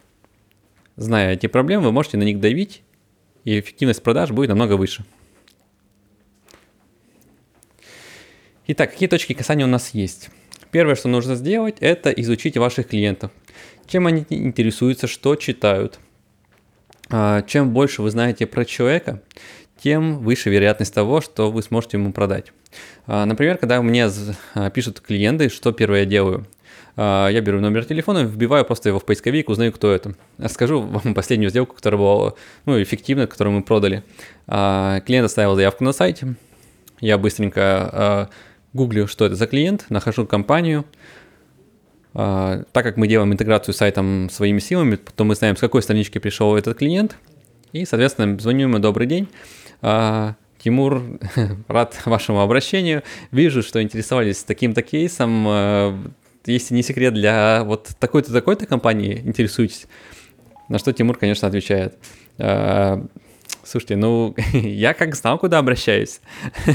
Зная 0.96 1.32
эти 1.32 1.46
проблемы, 1.46 1.84
вы 1.84 1.92
можете 1.92 2.18
на 2.18 2.24
них 2.24 2.40
давить, 2.40 2.82
и 3.44 3.58
эффективность 3.58 4.02
продаж 4.02 4.32
будет 4.32 4.50
намного 4.50 4.74
выше. 4.74 5.06
Итак, 8.66 8.92
какие 8.92 9.08
точки 9.08 9.32
касания 9.32 9.64
у 9.64 9.68
нас 9.68 9.90
есть? 9.94 10.30
Первое, 10.70 10.94
что 10.94 11.08
нужно 11.08 11.34
сделать, 11.34 11.76
это 11.80 12.10
изучить 12.10 12.56
ваших 12.56 12.88
клиентов. 12.88 13.32
Чем 13.86 14.06
они 14.06 14.24
интересуются, 14.28 15.08
что 15.08 15.34
читают. 15.34 15.98
А, 17.10 17.42
чем 17.42 17.70
больше 17.70 18.02
вы 18.02 18.10
знаете 18.10 18.46
про 18.46 18.64
человека, 18.64 19.22
тем 19.82 20.18
выше 20.18 20.50
вероятность 20.50 20.94
того, 20.94 21.20
что 21.20 21.50
вы 21.50 21.62
сможете 21.62 21.96
ему 21.96 22.12
продать. 22.12 22.52
А, 23.06 23.24
например, 23.24 23.56
когда 23.56 23.82
мне 23.82 24.08
а, 24.54 24.70
пишут 24.70 25.00
клиенты, 25.00 25.48
что 25.48 25.72
первое 25.72 26.00
я 26.00 26.06
делаю? 26.06 26.46
Я 26.96 27.40
беру 27.40 27.60
номер 27.60 27.86
телефона, 27.86 28.24
вбиваю 28.24 28.64
просто 28.64 28.90
его 28.90 28.98
в 28.98 29.06
поисковик, 29.06 29.48
узнаю, 29.48 29.72
кто 29.72 29.90
это. 29.90 30.16
Расскажу 30.38 30.82
вам 30.82 31.14
последнюю 31.14 31.48
сделку, 31.48 31.74
которая 31.74 31.98
была 31.98 32.34
ну, 32.66 32.82
эффективна, 32.82 33.26
которую 33.26 33.56
мы 33.56 33.62
продали. 33.62 34.02
Клиент 34.46 35.24
оставил 35.24 35.54
заявку 35.54 35.84
на 35.84 35.92
сайте. 35.92 36.34
Я 37.00 37.16
быстренько 37.16 38.28
гуглю, 38.72 39.06
что 39.06 39.26
это 39.26 39.34
за 39.34 39.46
клиент, 39.46 39.86
нахожу 39.88 40.26
компанию. 40.26 40.84
Так 42.12 42.66
как 42.72 42.96
мы 42.96 43.06
делаем 43.06 43.32
интеграцию 43.32 43.72
с 43.72 43.78
сайтом 43.78 44.28
своими 44.30 44.58
силами, 44.58 44.96
то 44.96 45.24
мы 45.24 45.34
знаем, 45.36 45.56
с 45.56 45.60
какой 45.60 45.82
странички 45.82 46.18
пришел 46.18 46.56
этот 46.56 46.78
клиент. 46.78 47.16
И, 47.72 47.84
соответственно, 47.84 48.38
звоню 48.38 48.68
ему 48.68 48.80
«Добрый 48.80 49.06
день». 49.06 49.28
А, 49.80 50.34
Тимур, 50.58 51.02
рад 51.68 52.00
вашему 52.04 52.40
обращению. 52.40 53.04
Вижу, 53.30 53.62
что 53.62 53.80
интересовались 53.80 54.42
таким-то 54.42 54.82
кейсом. 54.82 55.44
А, 55.46 55.98
если 56.46 56.74
не 56.74 56.82
секрет, 56.82 57.14
для 57.14 57.62
вот 57.64 57.90
такой-то, 58.00 58.32
такой-то 58.32 58.66
компании 58.66 59.22
интересуетесь. 59.24 59.86
На 60.68 60.78
что 60.78 60.92
Тимур, 60.92 61.16
конечно, 61.16 61.46
отвечает. 61.46 61.96
Слушайте, 63.70 63.94
ну, 63.94 64.34
я 64.52 64.94
как 64.94 65.14
знал, 65.14 65.38
куда 65.38 65.58
обращаюсь. 65.58 66.20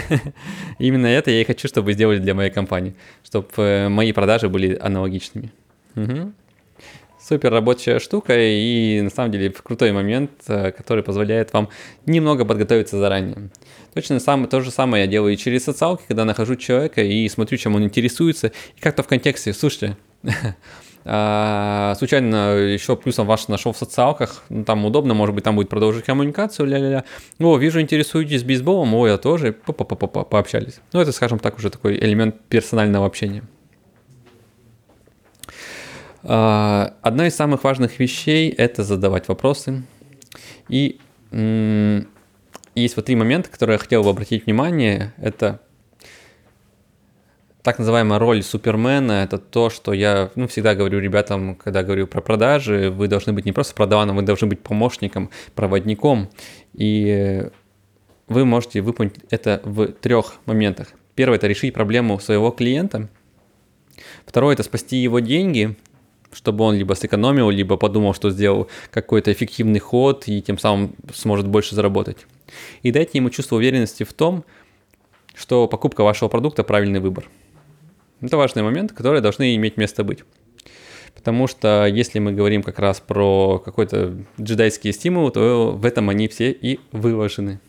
Именно 0.79 1.07
это 1.07 1.29
я 1.29 1.41
и 1.41 1.43
хочу, 1.43 1.67
чтобы 1.67 1.91
сделали 1.91 2.19
для 2.19 2.33
моей 2.33 2.49
компании, 2.49 2.95
чтобы 3.21 3.49
э, 3.57 3.89
мои 3.89 4.13
продажи 4.13 4.47
были 4.47 4.77
аналогичными. 4.79 5.51
Угу 5.97 6.31
супер 7.27 7.51
рабочая 7.51 7.97
штука 7.97 8.37
и 8.37 9.01
на 9.01 9.09
самом 9.09 9.31
деле 9.31 9.49
крутой 9.49 9.91
момент, 9.91 10.29
э, 10.47 10.71
который 10.71 11.03
позволяет 11.03 11.51
вам 11.53 11.69
немного 12.05 12.45
подготовиться 12.45 12.99
заранее. 12.99 13.49
Точно 13.95 14.19
самое, 14.19 14.47
то 14.47 14.61
же 14.61 14.69
самое 14.69 15.05
я 15.05 15.09
делаю 15.09 15.33
и 15.33 15.37
через 15.37 15.63
социалки, 15.63 16.03
когда 16.07 16.23
нахожу 16.23 16.55
человека 16.55 17.01
и 17.01 17.27
смотрю, 17.29 17.57
чем 17.57 17.73
он 17.73 17.83
интересуется, 17.83 18.51
и 18.77 18.79
как-то 18.79 19.01
в 19.01 19.07
контексте, 19.07 19.53
слушайте, 19.53 19.97
случайно 21.05 22.55
еще 22.55 22.95
плюсом 22.95 23.27
ваш 23.27 23.47
нашел 23.47 23.73
в 23.73 23.77
социалках, 23.77 24.43
ну, 24.49 24.63
там 24.65 24.85
удобно, 24.85 25.13
может 25.13 25.35
быть, 25.35 25.43
там 25.43 25.55
будет 25.55 25.69
продолжить 25.69 26.03
коммуникацию, 26.03 26.67
ля-ля-ля. 26.67 27.03
О, 27.39 27.57
вижу, 27.57 27.79
интересуетесь 27.79 28.43
бейсболом, 28.43 28.95
о, 28.95 29.07
я 29.07 29.17
тоже, 29.17 29.55
-по 29.67 30.23
пообщались. 30.25 30.79
Ну, 30.93 30.99
это, 30.99 31.11
скажем 31.11 31.37
так, 31.37 31.57
уже 31.57 31.69
такой 31.69 31.95
элемент 31.95 32.39
персонального 32.49 33.05
общения. 33.05 33.43
А, 36.23 36.95
одна 37.03 37.27
из 37.27 37.35
самых 37.35 37.63
важных 37.63 37.99
вещей– 37.99 38.49
это 38.57 38.83
задавать 38.83 39.27
вопросы. 39.27 39.83
И 40.69 40.99
есть 42.73 42.95
вот 42.95 43.05
три 43.05 43.15
момента, 43.15 43.49
которые 43.49 43.75
я 43.75 43.79
хотел 43.79 44.03
бы 44.03 44.09
обратить 44.09 44.45
внимание. 44.47 45.13
Это 45.17 45.61
так 47.65 47.79
называемая 47.79 48.19
роль 48.19 48.43
супермена– 48.43 49.23
это 49.23 49.39
то, 49.39 49.71
что 49.71 49.91
я 49.91 50.29
ну, 50.35 50.47
всегда 50.47 50.75
говорю 50.75 50.99
ребятам, 50.99 51.55
когда 51.55 51.81
говорю 51.81 52.05
про 52.05 52.21
продажи, 52.21 52.91
вы 52.91 53.07
должны 53.07 53.33
быть 53.33 53.45
не 53.45 53.53
просто 53.53 53.73
продаваном, 53.73 54.17
вы 54.17 54.21
должны 54.21 54.45
быть 54.45 54.61
помощником, 54.61 55.31
проводником. 55.55 56.29
И 56.75 57.49
вы 58.27 58.45
можете 58.45 58.81
выполнить 58.81 59.15
это 59.31 59.61
в 59.63 59.87
трех 59.87 60.35
моментах. 60.45 60.89
Первое– 61.15 61.37
это 61.39 61.47
решить 61.47 61.73
проблему 61.73 62.19
своего 62.19 62.51
клиента. 62.51 63.09
Второе– 64.27 64.53
это 64.55 64.61
спасти 64.63 64.97
его 64.97 65.19
деньги– 65.19 65.75
чтобы 66.33 66.65
он 66.65 66.75
либо 66.75 66.95
сэкономил, 66.95 67.49
либо 67.49 67.77
подумал, 67.77 68.13
что 68.13 68.29
сделал 68.29 68.67
какой-то 68.91 69.31
эффективный 69.31 69.79
ход 69.79 70.27
и 70.27 70.41
тем 70.41 70.57
самым 70.57 70.93
сможет 71.13 71.47
больше 71.47 71.75
заработать. 71.75 72.27
И 72.83 72.91
дайте 72.91 73.19
ему 73.19 73.29
чувство 73.29 73.55
уверенности 73.55 74.03
в 74.03 74.11
том, 74.11 74.43
что 75.33 75.69
покупка 75.69 76.03
вашего 76.03 76.27
продукта– 76.27 76.63
правильный 76.65 76.99
выбор. 76.99 77.29
Это 78.21 78.37
важный 78.37 78.63
момент, 78.63 78.91
который 78.91 79.21
должны 79.21 79.55
иметь 79.55 79.77
место 79.77 80.03
быть. 80.03 80.23
Потому 81.13 81.47
что 81.47 81.85
если 81.87 82.19
мы 82.19 82.33
говорим 82.33 82.61
как 82.61 82.79
раз 82.79 82.99
про 82.99 83.59
какой-то 83.59 84.15
джедайский 84.39 84.93
стимул, 84.93 85.31
то 85.31 85.71
в 85.71 85.85
этом 85.85 86.09
они 86.09 86.27
все 86.27 86.51
и 86.51 86.79
выложены. 86.91 87.59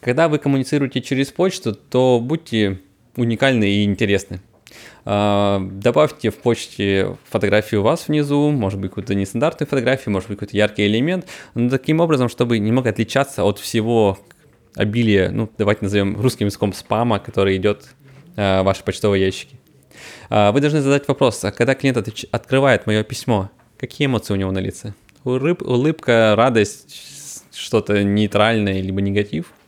Когда 0.00 0.28
вы 0.28 0.38
коммуницируете 0.38 1.02
через 1.02 1.30
почту, 1.30 1.74
то 1.74 2.20
будьте 2.20 2.80
уникальны 3.16 3.64
и 3.64 3.84
интересны. 3.84 4.40
А, 5.04 5.60
добавьте 5.60 6.30
в 6.30 6.36
почте 6.38 7.16
фотографию 7.28 7.82
вас 7.82 8.08
внизу, 8.08 8.50
может 8.50 8.80
быть, 8.80 8.90
какую-то 8.90 9.14
нестандартную 9.14 9.68
фотографию, 9.68 10.12
может 10.12 10.28
быть, 10.28 10.38
какой-то 10.38 10.56
яркий 10.56 10.86
элемент, 10.86 11.26
но 11.54 11.68
таким 11.68 12.00
образом, 12.00 12.28
чтобы 12.28 12.58
немного 12.58 12.90
отличаться 12.90 13.44
от 13.44 13.58
всего 13.58 14.18
обилия, 14.74 15.30
ну, 15.30 15.50
давайте 15.58 15.84
назовем 15.84 16.20
русским 16.20 16.46
языком 16.46 16.72
спама, 16.72 17.18
который 17.18 17.56
идет 17.56 17.88
а, 18.36 18.62
в 18.62 18.66
ваши 18.66 18.84
почтовые 18.84 19.24
ящики. 19.24 19.56
А, 20.28 20.52
вы 20.52 20.60
должны 20.60 20.80
задать 20.80 21.06
вопрос, 21.08 21.44
а 21.44 21.52
когда 21.52 21.74
клиент 21.74 21.98
от- 21.98 22.24
открывает 22.30 22.86
мое 22.86 23.02
письмо, 23.02 23.50
какие 23.78 24.06
эмоции 24.06 24.34
у 24.34 24.36
него 24.36 24.52
на 24.52 24.58
лице? 24.58 24.94
Улыб- 25.24 25.64
улыбка, 25.64 26.34
радость, 26.36 27.44
что-то 27.52 28.02
нейтральное, 28.02 28.80
либо 28.80 29.00
негатив– 29.00 29.52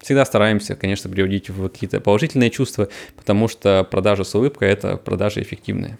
всегда 0.00 0.24
стараемся, 0.24 0.74
конечно, 0.74 1.10
приводить 1.10 1.50
в 1.50 1.68
какие-то 1.68 2.00
положительные 2.00 2.50
чувства, 2.50 2.88
потому 3.16 3.48
что 3.48 3.84
продажа 3.84 4.24
с 4.24 4.34
улыбкой– 4.34 4.68
это 4.70 4.96
продажа 4.96 5.42
эффективная. 5.42 5.98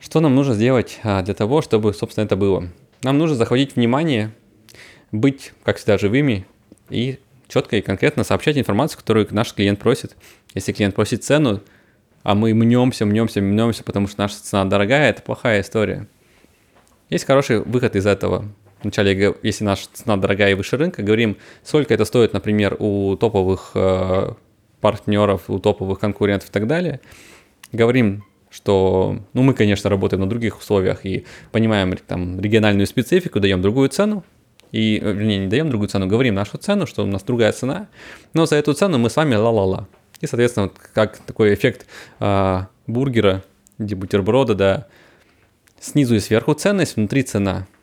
Что 0.00 0.20
нам 0.20 0.34
нужно 0.34 0.54
сделать 0.54 0.98
а, 1.02 1.22
для 1.22 1.34
того, 1.34 1.60
чтобы, 1.60 1.92
собственно, 1.92 2.24
это 2.24 2.36
было? 2.36 2.68
Нам 3.02 3.18
нужно 3.18 3.36
захватить 3.36 3.76
внимание, 3.76 4.32
быть, 5.12 5.52
как 5.64 5.76
всегда, 5.76 5.98
живыми 5.98 6.46
и 6.90 7.18
четко 7.48 7.76
и 7.76 7.80
конкретно 7.80 8.24
сообщать 8.24 8.58
информацию, 8.58 8.98
которую 8.98 9.26
наш 9.30 9.54
клиент 9.54 9.78
просит. 9.78 10.16
Если 10.54 10.72
клиент 10.72 10.94
просит 10.94 11.24
цену, 11.24 11.62
а 12.22 12.34
мы 12.34 12.52
мнемся, 12.54 13.06
мнемся, 13.06 13.40
мнемся, 13.40 13.84
потому 13.84 14.06
что 14.06 14.20
наша 14.20 14.42
цена 14.42 14.64
дорогая, 14.64 15.10
это 15.10 15.22
плохая 15.22 15.62
история. 15.62 16.06
Есть 17.10 17.24
хороший 17.24 17.60
выход 17.60 17.96
из 17.96 18.06
этого. 18.06 18.44
Вначале, 18.82 19.34
если 19.42 19.64
наша 19.64 19.88
цена 19.92 20.16
дорогая 20.16 20.52
и 20.52 20.54
выше 20.54 20.76
рынка, 20.76 21.02
говорим, 21.02 21.36
сколько 21.64 21.92
это 21.94 22.04
стоит, 22.04 22.32
например, 22.32 22.76
у 22.78 23.16
топовых 23.16 23.72
э, 23.74 24.34
партнеров, 24.80 25.44
у 25.48 25.58
топовых 25.58 25.98
конкурентов 25.98 26.50
и 26.50 26.52
так 26.52 26.66
далее. 26.66 27.00
Говорим, 27.72 28.24
что, 28.50 29.18
ну, 29.32 29.42
мы, 29.42 29.54
конечно, 29.54 29.90
работаем 29.90 30.20
на 30.20 30.28
других 30.28 30.58
условиях 30.58 31.04
и 31.04 31.26
понимаем 31.50 31.96
там 32.06 32.40
региональную 32.40 32.86
специфику, 32.86 33.40
даем 33.40 33.62
другую 33.62 33.88
цену, 33.88 34.24
и, 34.72 34.98
э, 35.02 35.12
вернее, 35.12 35.38
не 35.38 35.46
даем 35.46 35.70
другую 35.70 35.88
цену, 35.88 36.06
говорим 36.06 36.34
нашу 36.34 36.58
цену, 36.58 36.86
что 36.86 37.02
у 37.02 37.06
нас 37.06 37.22
другая 37.22 37.52
цена, 37.52 37.88
но 38.34 38.46
за 38.46 38.56
эту 38.56 38.72
цену 38.74 38.98
мы 38.98 39.10
с 39.10 39.16
вами 39.16 39.34
ла-ла-ла. 39.34 39.88
И, 40.20 40.26
соответственно, 40.26 40.70
как 40.94 41.18
такой 41.18 41.54
эффект 41.54 41.86
э, 42.20 42.60
бургера, 42.86 43.44
где 43.78 43.94
бутерброда, 43.94 44.54
да, 44.54 44.86
снизу 45.80 46.16
и 46.16 46.20
сверху 46.20 46.54
ценность, 46.54 46.96
внутри 46.96 47.22
цена– 47.22 47.66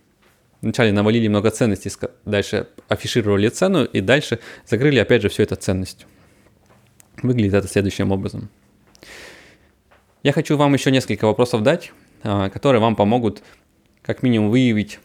вначале 0.66 0.92
навалили 0.92 1.28
много 1.28 1.52
ценностей, 1.52 1.92
дальше 2.26 2.68
афишировали 2.88 3.50
цену 3.50 3.86
и 3.86 4.02
дальше 4.02 4.40
закрыли 4.66 4.98
опять 5.00 5.22
же 5.22 5.30
все 5.30 5.44
это 5.44 5.56
ценностью. 5.56 6.08
Выглядит 7.22 7.54
это 7.54 7.68
следующим 7.68 8.12
образом. 8.12 8.50
Я 10.24 10.34
хочу 10.34 10.58
вам 10.58 10.74
еще 10.74 10.90
несколько 10.90 11.26
вопросов 11.26 11.62
дать, 11.62 11.94
а, 12.24 12.50
которые 12.50 12.82
вам 12.82 12.96
помогут 12.96 13.44
как 14.02 14.24
минимум 14.24 14.50
выявить 14.50 15.00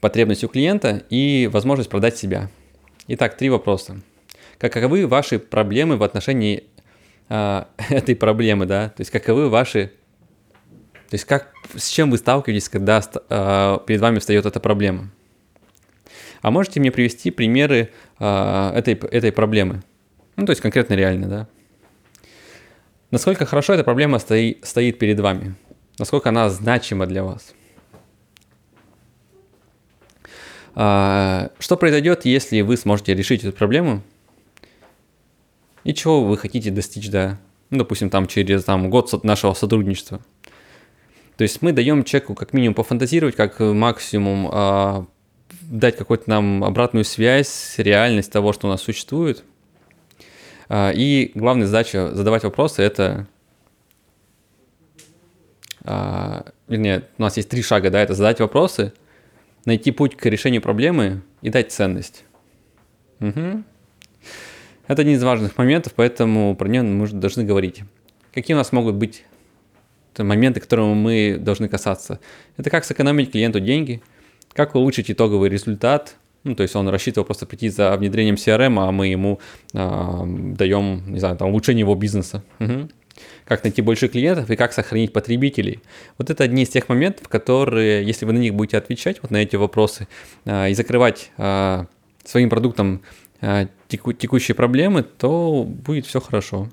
потребность 0.00 0.44
у 0.44 0.48
клиента 0.48 1.02
и 1.10 1.48
возможность 1.52 1.90
продать 1.90 2.16
себя. 2.16 2.50
Итак, 3.08 3.36
три 3.36 3.50
вопроса. 3.50 4.00
Каковы 4.58 5.06
ваши 5.06 5.38
проблемы 5.38 5.96
в 5.96 6.02
отношении 6.02 6.64
а, 7.28 7.68
этой 7.88 8.16
проблемы, 8.16 8.66
да? 8.66 8.90
То 8.90 9.00
есть 9.00 9.10
каковы 9.10 9.48
ваши 9.48 9.92
то 11.08 11.14
есть 11.14 11.24
как, 11.24 11.52
с 11.74 11.88
чем 11.88 12.10
вы 12.10 12.18
сталкиваетесь, 12.18 12.68
когда 12.68 13.00
э, 13.00 13.78
перед 13.86 14.00
вами 14.00 14.18
встает 14.18 14.44
эта 14.44 14.60
проблема? 14.60 15.10
А 16.42 16.50
можете 16.50 16.80
мне 16.80 16.90
привести 16.90 17.30
примеры 17.30 17.90
э, 18.18 18.72
этой, 18.74 18.92
этой 18.92 19.32
проблемы? 19.32 19.82
Ну, 20.36 20.44
то 20.44 20.50
есть 20.50 20.60
конкретно 20.60 20.92
реально, 20.94 21.26
да? 21.28 21.48
Насколько 23.10 23.46
хорошо 23.46 23.72
эта 23.72 23.84
проблема 23.84 24.18
стои, 24.18 24.58
стоит 24.62 24.98
перед 24.98 25.18
вами? 25.18 25.54
Насколько 25.98 26.28
она 26.28 26.50
значима 26.50 27.06
для 27.06 27.24
вас? 27.24 27.54
А, 30.67 30.67
что 30.78 31.76
произойдет, 31.76 32.24
если 32.24 32.60
вы 32.60 32.76
сможете 32.76 33.14
решить 33.14 33.42
эту 33.42 33.56
проблему? 33.56 34.02
И 35.84 35.92
чего 35.92 36.24
вы 36.24 36.36
хотите 36.38 36.70
достичь, 36.70 37.10
да, 37.10 37.38
ну, 37.70 37.78
допустим, 37.78 38.10
там 38.10 38.26
через 38.26 38.64
там, 38.64 38.90
год 38.90 39.24
нашего 39.24 39.54
сотрудничества? 39.54 40.20
То 41.36 41.42
есть 41.42 41.62
мы 41.62 41.72
даем 41.72 42.04
человеку 42.04 42.34
как 42.34 42.52
минимум 42.52 42.74
пофантазировать, 42.74 43.36
как 43.36 43.60
максимум 43.60 44.48
а, 44.52 45.06
дать 45.62 45.96
какую-то 45.96 46.28
нам 46.28 46.64
обратную 46.64 47.04
связь, 47.04 47.74
реальность 47.78 48.30
того, 48.32 48.52
что 48.52 48.66
у 48.66 48.70
нас 48.70 48.82
существует. 48.82 49.44
А, 50.68 50.90
и 50.90 51.30
главная 51.34 51.66
задача 51.66 52.14
задавать 52.14 52.42
вопросы– 52.44 52.82
это 52.84 53.26
а, 55.84 56.44
вернее, 56.66 57.04
у 57.16 57.22
нас 57.22 57.36
есть 57.36 57.48
три 57.48 57.62
шага, 57.62 57.90
да, 57.90 58.02
это 58.02 58.14
задать 58.14 58.40
вопросы, 58.40 58.92
найти 59.64 59.90
путь 59.90 60.16
к 60.16 60.26
решению 60.26 60.62
проблемы 60.62 61.22
и 61.42 61.50
дать 61.50 61.72
ценность. 61.72 62.24
Угу. 63.20 63.62
Это 64.86 65.02
один 65.02 65.14
из 65.14 65.22
важных 65.22 65.56
моментов, 65.58 65.92
поэтому 65.94 66.56
про 66.56 66.68
него 66.68 66.84
мы 66.84 67.08
должны 67.08 67.44
говорить. 67.44 67.82
Какие 68.32 68.54
у 68.54 68.58
нас 68.58 68.72
могут 68.72 68.94
быть 68.94 69.24
моменты, 70.16 70.60
которым 70.60 70.96
мы 70.96 71.36
должны 71.38 71.68
касаться? 71.68 72.20
Это 72.56 72.70
как 72.70 72.84
сэкономить 72.84 73.32
клиенту 73.32 73.60
деньги, 73.60 74.02
как 74.52 74.74
улучшить 74.74 75.10
итоговый 75.10 75.50
результат, 75.50 76.16
ну, 76.44 76.54
то 76.54 76.62
есть 76.62 76.74
он 76.76 76.88
рассчитывал 76.88 77.26
просто 77.26 77.46
прийти 77.46 77.68
за 77.68 77.96
внедрением 77.96 78.36
CRM, 78.36 78.78
а 78.78 78.92
мы 78.92 79.08
ему 79.08 79.40
э, 79.74 80.22
даем, 80.56 81.12
не 81.12 81.18
знаю, 81.18 81.36
там, 81.36 81.48
улучшение 81.50 81.80
его 81.80 81.94
бизнеса. 81.94 82.42
Угу 82.60 82.88
как 83.44 83.64
найти 83.64 83.82
больше 83.82 84.08
клиентов 84.08 84.50
и 84.50 84.56
как 84.56 84.72
сохранить 84.72 85.12
потребителей. 85.12 85.80
Вот 86.18 86.30
это 86.30 86.44
одни 86.44 86.62
из 86.62 86.68
тех 86.68 86.88
моментов, 86.88 87.28
которые, 87.28 88.04
если 88.04 88.26
вы 88.26 88.32
на 88.32 88.38
них 88.38 88.54
будете 88.54 88.78
отвечать, 88.78 89.20
вот 89.22 89.30
на 89.30 89.38
эти 89.38 89.56
вопросы, 89.56 90.08
а, 90.44 90.68
и 90.68 90.74
закрывать 90.74 91.30
а, 91.36 91.86
своим 92.24 92.50
продуктом 92.50 93.02
а, 93.40 93.68
текущие 93.88 94.54
проблемы, 94.54 95.02
то 95.02 95.64
будет 95.64 96.06
все 96.06 96.20
хорошо. 96.20 96.68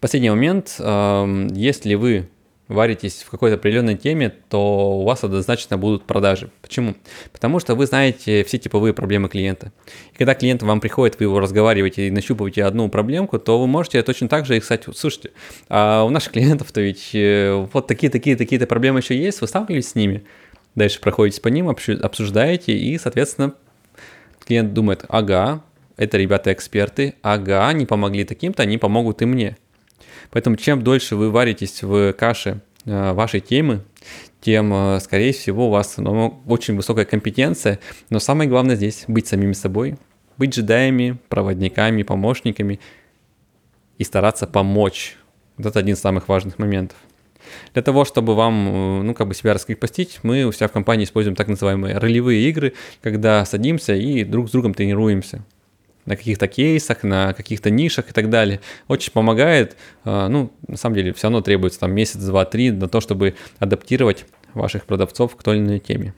Последний 0.00 0.30
момент. 0.30 0.76
Если 0.78 1.94
вы 1.94 2.28
варитесь 2.68 3.22
в 3.22 3.30
какой-то 3.30 3.56
определенной 3.56 3.96
теме, 3.96 4.32
то 4.48 5.00
у 5.00 5.04
вас 5.04 5.24
однозначно 5.24 5.78
будут 5.78 6.04
продажи. 6.04 6.50
Почему? 6.60 6.94
Потому 7.32 7.60
что 7.60 7.74
вы 7.74 7.86
знаете 7.86 8.44
все 8.44 8.58
типовые 8.58 8.92
проблемы 8.92 9.28
клиента. 9.28 9.72
И 10.12 10.18
когда 10.18 10.34
клиент 10.34 10.62
вам 10.62 10.80
приходит, 10.80 11.18
вы 11.18 11.24
его 11.24 11.40
разговариваете 11.40 12.08
и 12.08 12.10
нащупываете 12.10 12.64
одну 12.64 12.88
проблемку, 12.88 13.38
то 13.38 13.58
вы 13.58 13.66
можете 13.66 14.02
точно 14.02 14.28
так 14.28 14.44
же 14.44 14.56
их 14.56 14.64
сказать, 14.64 14.84
слушайте, 14.94 15.30
а 15.68 16.04
у 16.04 16.10
наших 16.10 16.32
клиентов-то 16.38 16.80
ведь 16.80 17.10
э, 17.14 17.66
вот 17.72 17.86
такие-такие-такие-то 17.86 18.66
проблемы 18.66 19.00
еще 19.00 19.16
есть, 19.16 19.40
вы 19.40 19.46
сталкивались 19.46 19.90
с 19.90 19.94
ними, 19.94 20.24
дальше 20.74 21.00
проходите 21.00 21.40
по 21.40 21.48
ним, 21.48 21.68
обсуждаете, 21.68 22.72
и, 22.76 22.98
соответственно, 22.98 23.54
клиент 24.44 24.74
думает, 24.74 25.04
ага, 25.08 25.62
это 25.96 26.18
ребята 26.18 26.52
эксперты, 26.52 27.14
ага, 27.22 27.66
они 27.66 27.86
помогли 27.86 28.24
таким-то, 28.24 28.62
они 28.62 28.78
помогут 28.78 29.22
и 29.22 29.24
мне. 29.24 29.56
Поэтому 30.30 30.56
чем 30.56 30.82
дольше 30.82 31.16
вы 31.16 31.30
варитесь 31.30 31.82
в 31.82 32.12
каше 32.12 32.60
э, 32.84 33.12
вашей 33.12 33.40
темы, 33.40 33.82
тем, 34.40 34.72
э, 34.72 35.00
скорее 35.00 35.32
всего, 35.32 35.68
у 35.68 35.70
вас 35.70 35.96
ну, 35.96 36.40
очень 36.46 36.76
высокая 36.76 37.04
компетенция. 37.04 37.80
Но 38.10 38.18
самое 38.18 38.48
главное 38.48 38.76
здесь 38.76 39.04
быть 39.08 39.26
самими 39.26 39.52
собой, 39.52 39.96
быть 40.36 40.54
джедаями, 40.54 41.18
проводниками, 41.28 42.02
помощниками 42.02 42.80
и 43.96 44.04
стараться 44.04 44.46
помочь. 44.46 45.16
Вот 45.56 45.66
это 45.66 45.78
один 45.78 45.94
из 45.94 46.00
самых 46.00 46.28
важных 46.28 46.58
моментов. 46.58 46.96
Для 47.72 47.82
того, 47.82 48.04
чтобы 48.04 48.34
вам, 48.34 48.68
э, 48.68 49.02
ну, 49.02 49.14
как 49.14 49.28
бы 49.28 49.34
себя 49.34 49.54
раскрепостить, 49.54 50.20
мы 50.22 50.44
у 50.44 50.52
себя 50.52 50.68
в 50.68 50.72
компании 50.72 51.04
используем 51.04 51.34
так 51.34 51.48
называемые 51.48 51.96
ролевые 51.98 52.48
игры, 52.48 52.74
когда 53.02 53.44
садимся 53.44 53.94
и 53.94 54.24
друг 54.24 54.48
с 54.48 54.52
другом 54.52 54.74
тренируемся 54.74 55.42
на 56.08 56.16
каких-то 56.16 56.48
кейсах, 56.48 57.02
на 57.02 57.34
каких-то 57.34 57.70
нишах 57.70 58.10
и 58.10 58.12
так 58.12 58.30
далее. 58.30 58.60
Очень 58.88 59.12
помогает. 59.12 59.76
А, 60.04 60.28
ну, 60.28 60.50
на 60.66 60.76
самом 60.76 60.96
деле, 60.96 61.12
все 61.12 61.26
равно 61.26 61.42
требуется 61.42 61.80
там 61.80 61.92
месяц, 61.92 62.18
два, 62.18 62.44
три 62.46 62.70
на 62.70 62.88
то, 62.88 63.00
чтобы 63.00 63.34
адаптировать 63.58 64.24
ваших 64.54 64.86
продавцов 64.86 65.36
к 65.36 65.42
той 65.42 65.58
или 65.58 65.64
иной 65.64 65.78
теме. 65.78 66.14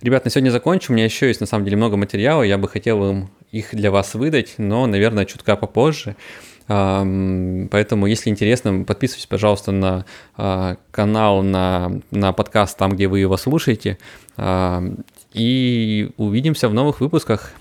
Ребят, 0.00 0.24
на 0.24 0.30
сегодня 0.30 0.50
закончу. 0.50 0.92
У 0.92 0.94
меня 0.96 1.04
еще 1.04 1.28
есть 1.28 1.40
на 1.40 1.46
самом 1.46 1.64
деле 1.64 1.76
много 1.76 1.96
материала. 1.96 2.42
Я 2.42 2.56
бы 2.56 2.66
хотел 2.68 3.10
им 3.10 3.30
их 3.50 3.74
для 3.74 3.90
вас 3.90 4.14
выдать, 4.14 4.54
но, 4.56 4.86
наверное, 4.86 5.26
чутка 5.26 5.56
попозже. 5.56 6.16
Поэтому, 6.66 8.06
если 8.06 8.30
интересно, 8.30 8.84
подписывайтесь, 8.84 9.26
пожалуйста, 9.26 9.72
на 9.72 10.04
а, 10.36 10.76
канал, 10.90 11.42
на, 11.42 12.00
на 12.10 12.32
подкаст 12.32 12.76
там, 12.76 12.92
где 12.92 13.06
вы 13.08 13.20
его 13.20 13.36
слушаете. 13.38 13.98
И 15.32 16.10
увидимся 16.16 16.68
в 16.68 16.74
новых 16.74 17.00
выпусках. 17.00 17.52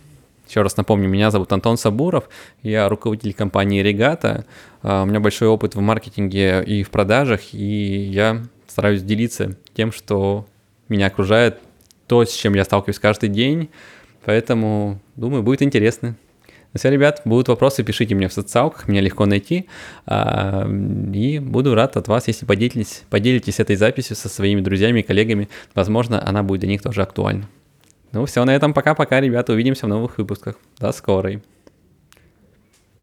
Еще 0.47 0.61
раз 0.61 0.77
напомню, 0.77 1.09
меня 1.09 1.31
зовут 1.31 1.51
Антон 1.51 1.77
Сабуров, 1.77 2.29
я 2.63 2.87
руководитель 2.89 3.33
компании 3.33 3.81
«Регата». 3.81 4.45
А, 4.81 5.03
у 5.03 5.05
меня 5.05 5.19
большой 5.19 5.47
опыт 5.47 5.75
в 5.75 5.79
маркетинге 5.81 6.63
и 6.63 6.83
в 6.83 6.89
продажах, 6.89 7.53
и 7.53 8.09
я 8.11 8.43
стараюсь 8.67 9.01
делиться 9.01 9.57
тем, 9.73 9.91
что 9.91 10.45
меня 10.87 11.07
окружает, 11.07 11.59
то, 12.07 12.23
с 12.23 12.33
чем 12.33 12.53
я 12.53 12.63
сталкиваюсь 12.63 12.99
каждый 12.99 13.29
день. 13.29 13.69
Поэтому, 14.23 14.99
думаю, 15.15 15.43
будет 15.43 15.61
интересно. 15.61 16.15
Ну 16.73 16.79
все, 16.79 16.89
ребят, 16.89 17.21
будут 17.25 17.47
вопросы, 17.47 17.83
пишите 17.83 18.13
мне 18.13 18.27
в 18.27 18.33
социалках, 18.33 18.87
меня 18.87 19.01
легко 19.01 19.25
найти. 19.25 19.67
А, 20.05 20.69
и 21.13 21.39
буду 21.39 21.75
рад 21.75 21.97
от 21.97 22.07
вас, 22.07 22.27
если 22.27 22.45
поделитесь, 22.45 23.03
поделитесь 23.09 23.59
этой 23.59 23.75
записью 23.75 24.15
со 24.15 24.29
своими 24.29 24.61
друзьями 24.61 24.99
и 25.01 25.03
коллегами. 25.03 25.49
Возможно, 25.75 26.25
она 26.25 26.43
будет 26.43 26.61
для 26.61 26.69
них 26.69 26.81
тоже 26.81 27.01
актуальна. 27.01 27.49
Ну 28.11 28.25
все, 28.25 28.43
на 28.45 28.55
этом 28.55 28.73
пока-пока, 28.73 29.19
ребята. 29.19 29.53
Увидимся 29.53 29.85
в 29.85 29.89
новых 29.89 30.17
выпусках. 30.17 30.55
До 30.79 30.91
скорой. 30.91 31.43